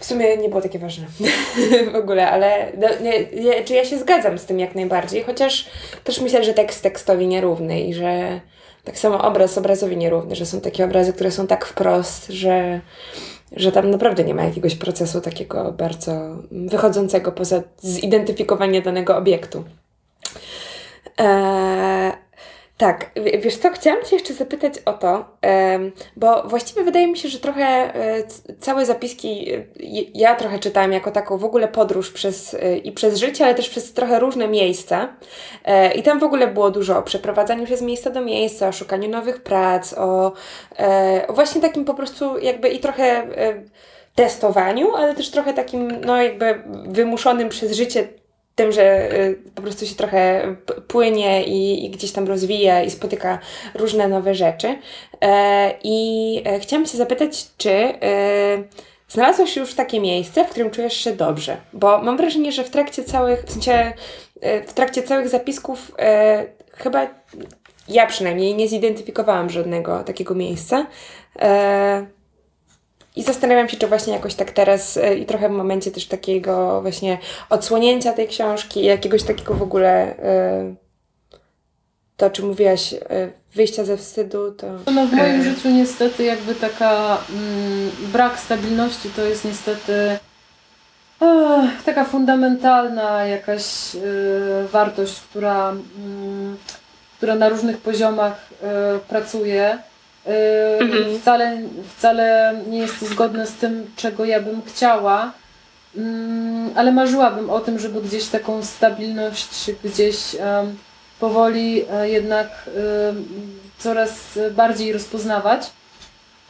[0.00, 1.06] w sumie nie było takie ważne
[1.92, 5.66] w ogóle, ale nie, nie, czy ja się zgadzam z tym jak najbardziej, chociaż
[6.04, 8.40] też myślę, że tekst tekstowi nierówny i że
[8.84, 12.80] tak samo obraz obrazowi nierówny, że są takie obrazy, które są tak wprost, że
[13.56, 19.64] że tam naprawdę nie ma jakiegoś procesu takiego bardzo wychodzącego poza zidentyfikowanie danego obiektu.
[21.18, 22.12] Eee,
[22.78, 25.24] tak, wiesz co, chciałam Cię jeszcze zapytać o to,
[26.16, 28.22] bo właściwie wydaje mi się, że trochę e,
[28.60, 29.64] całe zapiski e,
[30.14, 33.68] ja trochę czytałam jako taką w ogóle podróż przez, e, i przez życie, ale też
[33.68, 35.08] przez trochę różne miejsca.
[35.94, 39.08] I tam w ogóle było dużo o przeprowadzaniu się z miejsca do miejsca, o szukaniu
[39.08, 40.32] nowych prac, o,
[41.28, 43.26] o właśnie takim po prostu jakby i trochę
[44.14, 48.08] testowaniu, ale też trochę takim, no jakby wymuszonym przez życie
[48.58, 50.54] tym, że y, po prostu się trochę
[50.88, 53.38] płynie i, i gdzieś tam rozwija i spotyka
[53.74, 54.78] różne nowe rzeczy.
[55.20, 57.98] E, I e, chciałam Cię zapytać, czy e,
[59.08, 61.56] znalazłaś już takie miejsce, w którym czujesz się dobrze?
[61.72, 63.92] Bo mam wrażenie, że w trakcie całych, w sensie
[64.40, 67.06] e, w trakcie całych zapisków e, chyba
[67.88, 70.86] ja przynajmniej nie zidentyfikowałam żadnego takiego miejsca.
[73.18, 76.82] I zastanawiam się, czy właśnie jakoś tak teraz e, i trochę w momencie też takiego
[76.82, 77.18] właśnie
[77.50, 80.74] odsłonięcia tej książki, jakiegoś takiego w ogóle e,
[82.16, 82.98] to, o czym mówiłaś, e,
[83.54, 84.66] wyjścia ze wstydu, to...
[84.92, 90.18] No w moim życiu niestety jakby taka mm, brak stabilności to jest niestety
[91.20, 93.98] ech, taka fundamentalna jakaś e,
[94.68, 96.56] wartość, która, mm,
[97.16, 99.78] która na różnych poziomach e, pracuje.
[100.28, 101.18] E, Mhm.
[101.20, 101.58] wcale,
[101.96, 105.32] wcale nie jest to zgodne z tym, czego ja bym chciała,
[105.96, 110.16] mm, ale marzyłabym o tym, żeby gdzieś taką stabilność gdzieś
[111.20, 112.48] powoli e, jednak
[113.78, 114.10] coraz
[114.56, 115.70] bardziej rozpoznawać.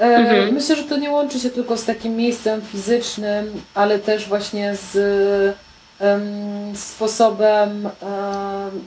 [0.00, 0.54] E, Mhm.
[0.54, 4.96] Myślę, że to nie łączy się tylko z takim miejscem fizycznym, ale też właśnie z
[6.00, 6.22] em,
[6.76, 7.90] sposobem em,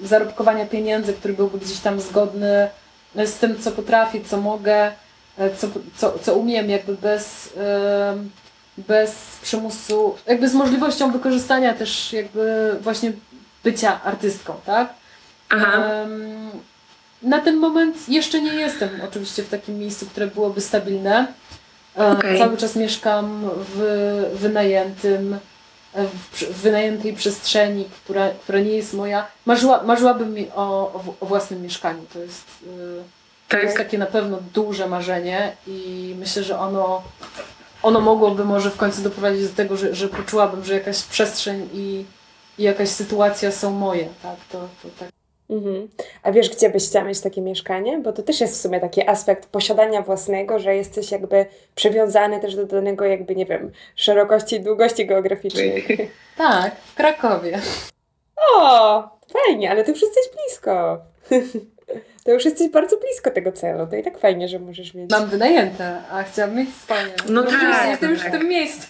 [0.04, 2.68] zarobkowania pieniędzy, który byłby gdzieś tam zgodny
[3.16, 4.92] z tym, co potrafię, co mogę,
[5.38, 7.54] e, co, co, co umiem, jakby bez,
[8.78, 13.12] bez przymusu, jakby z możliwością wykorzystania też jakby właśnie
[13.64, 14.94] bycia artystką, tak?
[15.50, 15.84] Aha.
[17.24, 21.28] Na ten moment jeszcze nie jestem oczywiście w takim miejscu, które byłoby stabilne.
[21.98, 22.40] E, Okej.
[22.40, 23.78] Cały czas mieszkam w
[24.34, 25.38] wynajętym,
[25.94, 29.28] w przy- w wynajętej przestrzeni, która, która nie jest moja.
[29.46, 32.06] Marzyła, marzyłabym mi o, o, własnym mieszkaniu.
[32.14, 33.04] To jest, y,
[33.50, 33.86] to jest Tak.
[33.86, 37.02] takie na pewno duże marzenie i myślę, że ono,
[37.84, 42.06] ono mogłoby może w końcu doprowadzić do tego, że, że poczułabym, że jakaś przestrzeń i,
[42.58, 44.08] i jakaś sytuacja są moje.
[44.24, 45.10] Tak, to, to tak.
[45.52, 45.88] Mhm.
[46.24, 48.00] A wiesz, gdzie byś chciała mieć takie mieszkanie?
[48.00, 51.46] Bo to też jest w sumie taki aspekt posiadania własnego, że jesteś jakby
[51.76, 55.86] przywiązany też do danego jakby, nie wiem, szerokości i długości geograficznej.
[56.38, 57.60] Tak, w Krakowie.
[58.56, 59.10] O,
[59.46, 60.98] fajnie, ale ty już jesteś blisko.
[62.24, 63.88] To już jesteś bardzo blisko tego celu.
[63.88, 65.12] To i tak fajnie, że możesz mieć.
[65.12, 67.08] Mam wynajęte, a chciałam mieć swoje.
[67.30, 68.30] No Oczywiście tak, jestem już tak.
[68.30, 68.88] w tym miejscu.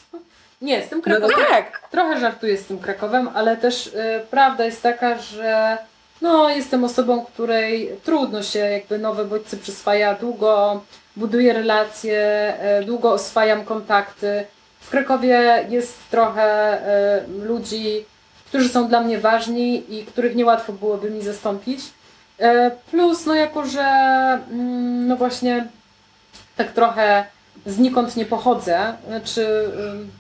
[0.61, 1.37] Nie, z tym No Krakowem.
[1.49, 1.89] tak.
[1.91, 3.91] Trochę żartuję z tym Krakowem, ale też y,
[4.31, 5.77] prawda jest taka, że
[6.21, 10.15] no, jestem osobą, której trudno się jakby nowe bodźce przyswaja.
[10.15, 10.81] Długo
[11.15, 14.45] buduję relacje, y, długo oswajam kontakty.
[14.79, 16.77] W Krakowie jest trochę
[17.19, 18.05] y, ludzi,
[18.45, 21.79] którzy są dla mnie ważni i których niełatwo byłoby mi zastąpić.
[22.41, 22.43] Y,
[22.91, 23.81] plus, no jako, że
[24.51, 25.67] mm, no właśnie
[26.55, 27.25] tak trochę
[27.65, 30.11] znikąd nie pochodzę, znaczy ym,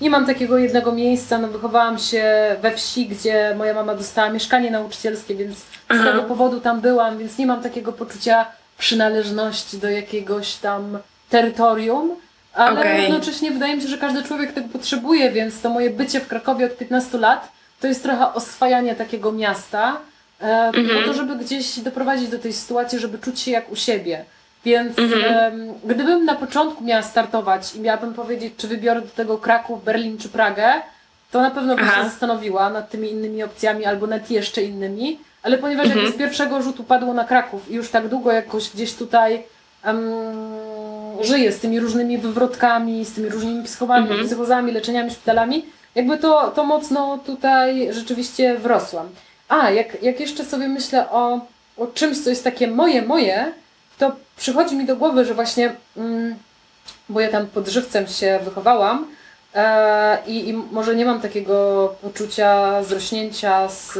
[0.00, 2.24] nie mam takiego jednego miejsca, no wychowałam się
[2.62, 5.56] we wsi, gdzie moja mama dostała mieszkanie nauczycielskie, więc
[5.90, 8.46] z tego powodu tam byłam, więc nie mam takiego poczucia
[8.78, 10.98] przynależności do jakiegoś tam
[11.30, 12.10] terytorium,
[12.54, 13.00] ale Okej.
[13.06, 16.66] równocześnie wydaje mi się, że każdy człowiek tego potrzebuje, więc to moje bycie w Krakowie
[16.66, 17.48] od 15 lat
[17.80, 19.96] to jest trochę oswajanie takiego miasta,
[20.40, 21.04] e, po Mhm.
[21.04, 24.24] to, żeby gdzieś doprowadzić do tej sytuacji, żeby czuć się jak u siebie.
[24.64, 25.74] Więc Mhm.
[25.84, 30.28] gdybym na początku miała startować i miałabym powiedzieć, czy wybiorę do tego Kraków, Berlin czy
[30.28, 30.72] Pragę,
[31.30, 32.02] to na pewno bym Aha.
[32.02, 35.18] się zastanowiła nad tymi innymi opcjami albo nad jeszcze innymi.
[35.42, 36.00] Ale ponieważ Mhm.
[36.04, 39.42] jakby z pierwszego rzutu padło na Kraków i już tak długo jakoś gdzieś tutaj
[39.84, 40.00] em,
[41.20, 44.26] żyję z tymi różnymi wywrotkami, z tymi różnymi psychowami, Mhm.
[44.26, 49.08] psychozami, leczeniami, szpitalami, jakby to, to mocno tutaj rzeczywiście wrosłam.
[49.48, 51.40] A, jak, jak jeszcze sobie myślę o,
[51.76, 53.52] o czymś, co jest takie moje, moje,
[53.98, 56.36] to przychodzi mi do głowy, że właśnie, mm,
[57.08, 59.06] bo ja tam pod żywcem się wychowałam
[59.54, 63.92] e, i, i może nie mam takiego poczucia zrośnięcia z,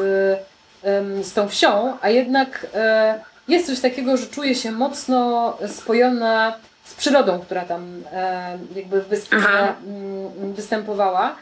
[1.22, 6.94] z tą wsią, a jednak e, jest coś takiego, że czuję się mocno spojona z
[6.94, 11.36] przyrodą, która tam e, jakby mm, występowała.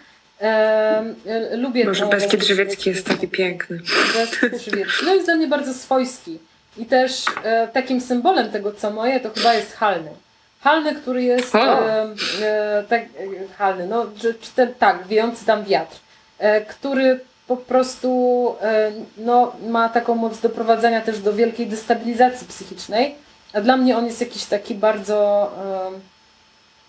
[1.52, 3.80] Lubię Może Beskid Żywiecki jest taki piękny.
[4.14, 5.04] Beskid Żywiecki.
[5.04, 6.38] No jest dla mnie bardzo swojski.
[6.78, 10.10] I też e, takim symbolem tego, co moje, to chyba jest halny.
[10.60, 11.58] Halny, który jest e,
[12.42, 13.06] e, tak, e,
[13.58, 15.96] halny, no czy, czy ten, tak, wiejący tam wiatr,
[16.38, 18.08] e, który po prostu
[18.62, 23.14] e, no, ma taką moc doprowadzenia też do wielkiej destabilizacji psychicznej.
[23.52, 25.50] A dla mnie on jest jakiś taki bardzo,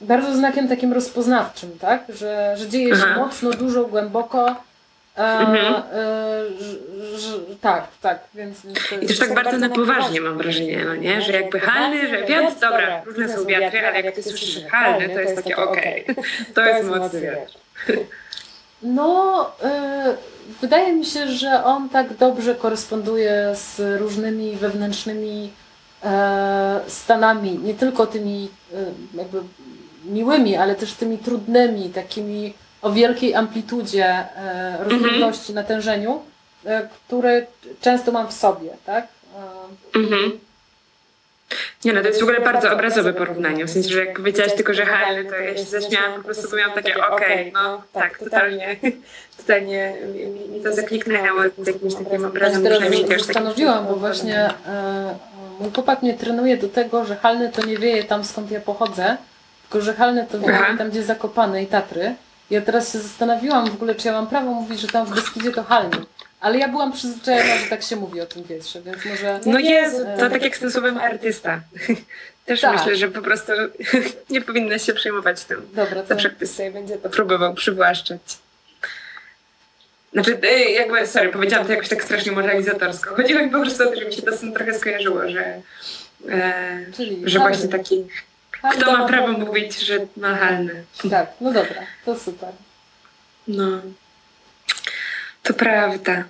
[0.01, 2.03] bardzo znakiem takim rozpoznawczym, tak?
[2.09, 3.19] Że, że dzieje się Aha.
[3.19, 4.55] mocno, dużo, głęboko.
[5.17, 5.75] E, Mhm.
[5.75, 5.81] e,
[7.61, 11.21] tak, tak, więc, więc to I też tak bardzo na poważnie mam wrażenie, no nie?
[11.21, 15.19] Że jakby halny, że wiatr, dobra, różne są wiatry, ale jak ty słyszysz halny, to
[15.19, 16.05] jest takie okej.
[16.55, 17.53] To jest mocny wiatr.
[18.81, 19.51] No,
[20.11, 25.51] y, wydaje mi się, że on tak dobrze koresponduje z różnymi wewnętrznymi
[26.03, 28.49] e, stanami, nie tylko tymi
[29.13, 29.37] jakby
[30.05, 36.21] miłymi, ale też tymi trudnymi, takimi o wielkiej amplitudzie e, rozdzielczości, natężeniu,
[36.65, 37.45] e, które
[37.81, 39.03] często mam w sobie, tak?
[39.03, 39.67] E,
[39.99, 40.39] Mhm.
[41.85, 43.65] Nie no, to jest w ogóle bardzo obrazowe porównanie.
[43.65, 46.75] W sensie, że jak powiedziałaś tylko, że halny, to ja się zaśmiałam, po prostu miałam
[46.75, 48.75] takie okej, no tak, totalnie,
[49.37, 49.93] totalnie
[50.53, 53.19] mi, to zakliknęło z jakimś takim Ja obrazem, że teraz taki...
[53.19, 54.49] zastanowiłam, bo właśnie
[55.59, 59.17] mój chłopak mnie trenuje do tego, że halny to nie wieje tam skąd ja pochodzę,
[59.61, 62.15] tylko że halny to wieje tam gdzie Zakopane i Tatry.
[62.49, 65.51] Ja teraz się zastanowiłam w ogóle, czy ja mam prawo mówić, że tam w Beskidzie
[65.51, 65.97] to halny.
[66.39, 69.39] Ale ja byłam przyzwyczajona, że tak się mówi o tym wietrze, więc może...
[69.45, 71.61] No Jezu, e, to tak jak z tym słowem artysta.
[72.45, 72.77] Też Tak.
[72.77, 73.51] myślę, że po prostu
[74.29, 75.69] nie powinna się przejmować tym.
[75.73, 76.07] Dobra, to...
[76.07, 78.21] Zawsze ktoś sobie będzie to próbował przywłaszczać.
[80.13, 83.15] Znaczy, e, jakby, sorry, powiedziałam to jakoś tak strasznie moralizatorsko.
[83.15, 85.61] Chodziło mi po prostu o to, że mi się to z tym trochę skojarzyło, że,
[86.29, 88.05] e, Czyli że właśnie taki,
[88.73, 90.83] kto ma prawo mówić, że ma halny.
[91.09, 92.49] Tak, no dobra, to super.
[93.47, 93.81] No,
[95.43, 96.23] to prawda.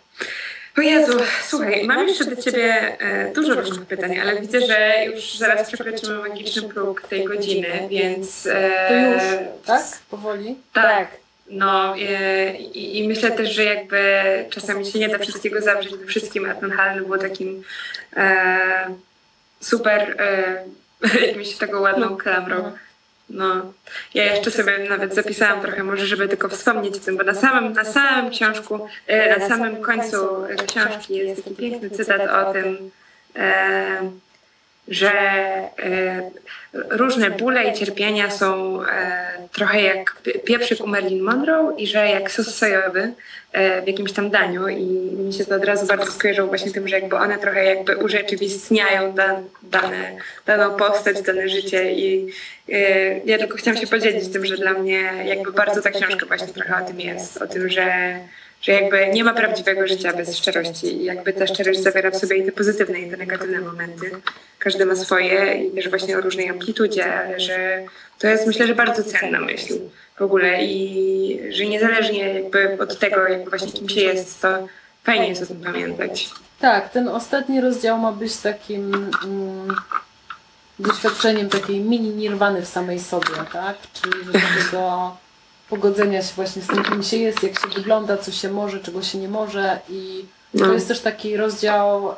[0.78, 5.38] O Jezu, słuchaj, mam jeszcze do Ciebie e, dużo różnych pytań, ale widzę, że już
[5.38, 8.44] zaraz przekroczymy magiczny próg tej godziny, więc...
[8.44, 9.24] To E, już,
[9.66, 9.82] tak?
[10.10, 10.56] Powoli?
[10.74, 11.08] Tak.
[11.50, 14.00] No e, i, i myślę też, że jakby
[14.50, 17.64] czasami się nie da wszystkiego zawrzeć we wszystkim, a ten Hal był takim
[19.60, 20.16] super
[21.28, 22.72] jakimś taką ładną klamrą.
[23.30, 23.74] No,
[24.14, 27.74] ja jeszcze sobie nawet zapisałam trochę, może żeby tylko wspomnieć o tym, bo na samym,
[27.74, 30.18] na samym książku, e, na samym końcu
[30.68, 32.92] książki jest taki piękny cytat o tym,
[33.36, 34.12] e,
[34.88, 36.32] że e,
[36.74, 42.08] różne bóle i cierpienia są e, trochę jak pie- pieprzyk u Marilyn Monroe i że
[42.08, 43.14] jak sos sojowy
[43.52, 44.68] e, w jakimś tam daniu.
[44.68, 47.98] I mi się to od razu bardzo skojarzyło właśnie tym, że jakby one trochę jakby
[47.98, 50.12] urzeczywistniają dan, dane,
[50.46, 51.94] daną postać, dane życie.
[51.94, 52.34] I
[53.26, 56.84] ja tylko chciałam się podzielić tym, że dla mnie jakby bardzo ta książka właśnie trochę
[56.84, 58.18] o tym jest, o tym, że
[58.62, 62.38] że jakby nie ma prawdziwego życia bez szczerości i jakby ta szczerość zawiera w sobie
[62.38, 64.12] i te pozytywne i te negatywne momenty.
[64.60, 67.84] Każdy ma swoje i też właśnie o różnej amplitudzie, ale że
[68.20, 69.80] to jest myślę, że bardzo cenna myśl
[70.18, 74.68] w ogóle i że niezależnie jakby od tego, jakby właśnie kim się jest, to
[75.04, 76.30] fajnie jest o tym pamiętać.
[76.60, 79.76] Tak, ten ostatni rozdział ma być takim mm,
[80.80, 83.76] doświadczeniem takiej mini nirwany w samej sobie, tak?
[83.94, 85.18] Czyli takiego
[85.70, 89.02] pogodzenia się właśnie z tym, kim się jest, jak się wygląda, co się może, czego
[89.02, 90.26] się nie może i
[90.60, 90.74] to No.
[90.74, 92.16] jest też taki rozdział e,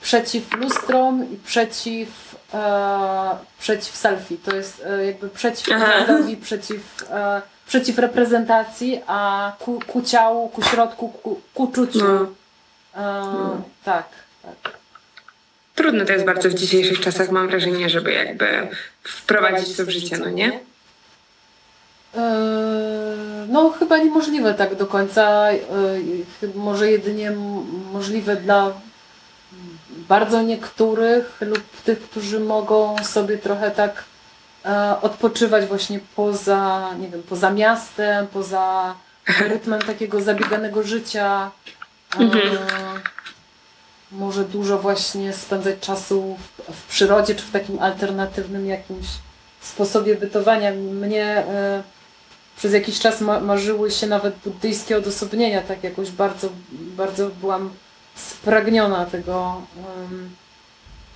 [0.00, 2.08] przeciw lustrom i przeciw,
[2.54, 4.36] e, przeciw selfie.
[4.44, 5.94] To jest e, jakby przeciw Aha.
[6.02, 11.98] obrazowi, przeciw, e, przeciw reprezentacji, a ku, ku ciału, ku środku, ku, ku czuciu.
[12.04, 12.26] No.
[13.02, 14.08] E, Tak,
[14.42, 14.72] tak.
[15.74, 18.68] Trudno to jest bardzo w dzisiejszych czasach, mam wrażenie, żeby jakby
[19.02, 20.60] wprowadzić to w życie, no nie?
[22.16, 25.52] E, No, chyba niemożliwe tak do końca.
[25.52, 25.58] E,
[26.54, 27.30] Może jedynie
[27.92, 28.72] możliwe dla
[30.08, 34.04] bardzo niektórych lub tych, którzy mogą sobie trochę tak
[34.64, 38.94] e, odpoczywać właśnie poza, nie wiem, poza miastem, poza
[39.40, 41.50] rytmem takiego zabieganego życia.
[42.18, 42.58] Mhm.
[44.12, 49.06] Może dużo właśnie spędzać czasu w, w przyrodzie, czy w takim alternatywnym jakimś
[49.60, 50.72] sposobie bytowania.
[50.72, 51.44] Mnie
[52.60, 57.70] przez jakiś czas ma, marzyły się nawet buddyjskie odosobnienia, tak jakoś bardzo, bardzo byłam
[58.14, 59.62] spragniona tego,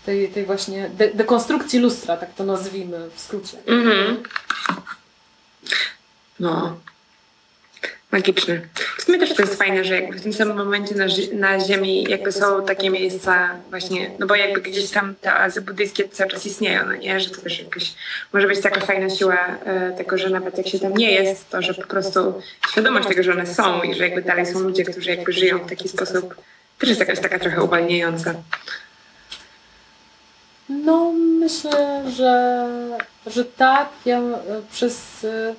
[0.07, 3.59] tej, tej właśnie de, dekonstrukcji lustra, tak to nazwijmy w skrócie.
[3.67, 4.23] Mhm.
[6.41, 6.77] No.
[8.15, 8.61] Magiczne.
[8.99, 12.07] W sumie też to jest fajne, że jakby w tym samym momencie na, na Ziemi
[12.09, 16.47] jakby są takie miejsca właśnie, no bo jakby gdzieś tam te oazy buddyjskie cały czas
[16.47, 17.21] istnieją, no nie?
[17.21, 17.95] Że to też jakoś
[18.33, 21.63] może być taka fajna siła e, tego, że nawet jak się tam nie jest, to
[21.63, 25.11] że po prostu świadomość tego, że one są i że jakby dalej są ludzie, którzy
[25.11, 26.35] jakby żyją w taki sposób,
[26.79, 28.35] też jest jakaś taka trochę uwalniająca.
[30.69, 32.67] No, myślę, że,
[33.27, 33.89] że tak.
[34.05, 34.43] Ja e,
[34.73, 35.55] przez e,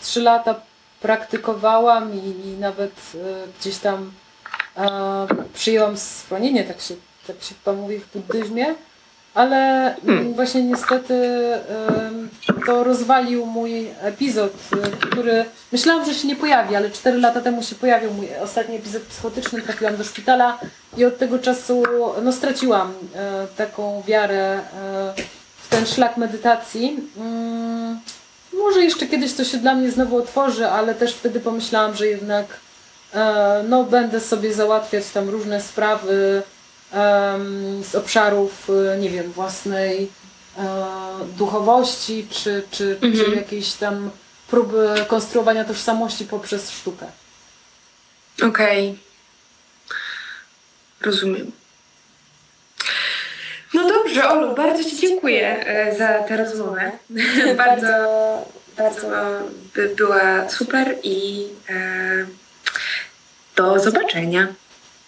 [0.00, 0.60] trzy lata
[1.00, 3.18] praktykowałam i, i nawet e,
[3.60, 4.12] gdzieś tam
[4.76, 6.94] e, przyjęłam schronienie, tak się,
[7.26, 8.74] tak się chyba mówi w buddyzmie,
[9.34, 11.14] ale mm, właśnie niestety
[12.66, 17.62] to rozwalił mój epizod, e, który myślałam, że się nie pojawi, ale cztery lata temu
[17.62, 20.58] się pojawił mój ostatni epizod psychotyczny, trafiłam do szpitala
[20.96, 21.82] i od tego czasu
[22.22, 22.92] no, straciłam
[23.56, 24.60] taką wiarę
[25.58, 26.98] w ten szlak medytacji.
[27.16, 28.00] Mm,
[28.58, 32.46] może jeszcze kiedyś to się dla mnie znowu otworzy, ale też wtedy pomyślałam, że jednak
[33.14, 36.42] e, no, będę sobie załatwiać tam różne sprawy
[36.92, 40.08] em, z obszarów, e, nie wiem, własnej
[40.58, 40.84] e,
[41.38, 43.34] duchowości, czy, czy, czy Mhm.
[43.34, 44.10] jakiejś tam
[44.48, 47.06] próby konstruowania tożsamości poprzez sztukę.
[48.42, 48.98] Okej.
[51.00, 51.52] Rozumiem.
[53.74, 56.92] No dobrze, Olu, bardzo Ci dziękuję e, za tę rozmowę.
[57.66, 57.86] bardzo,
[58.76, 59.08] bardzo
[59.74, 62.26] by była super i e,
[63.56, 64.48] do zobaczenia.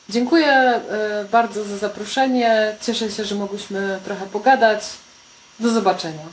[0.08, 0.80] Dziękuję e,
[1.32, 2.76] bardzo za zaproszenie.
[2.80, 4.84] Cieszę się, że mogłyśmy trochę pogadać.
[5.60, 6.24] Do zobaczenia.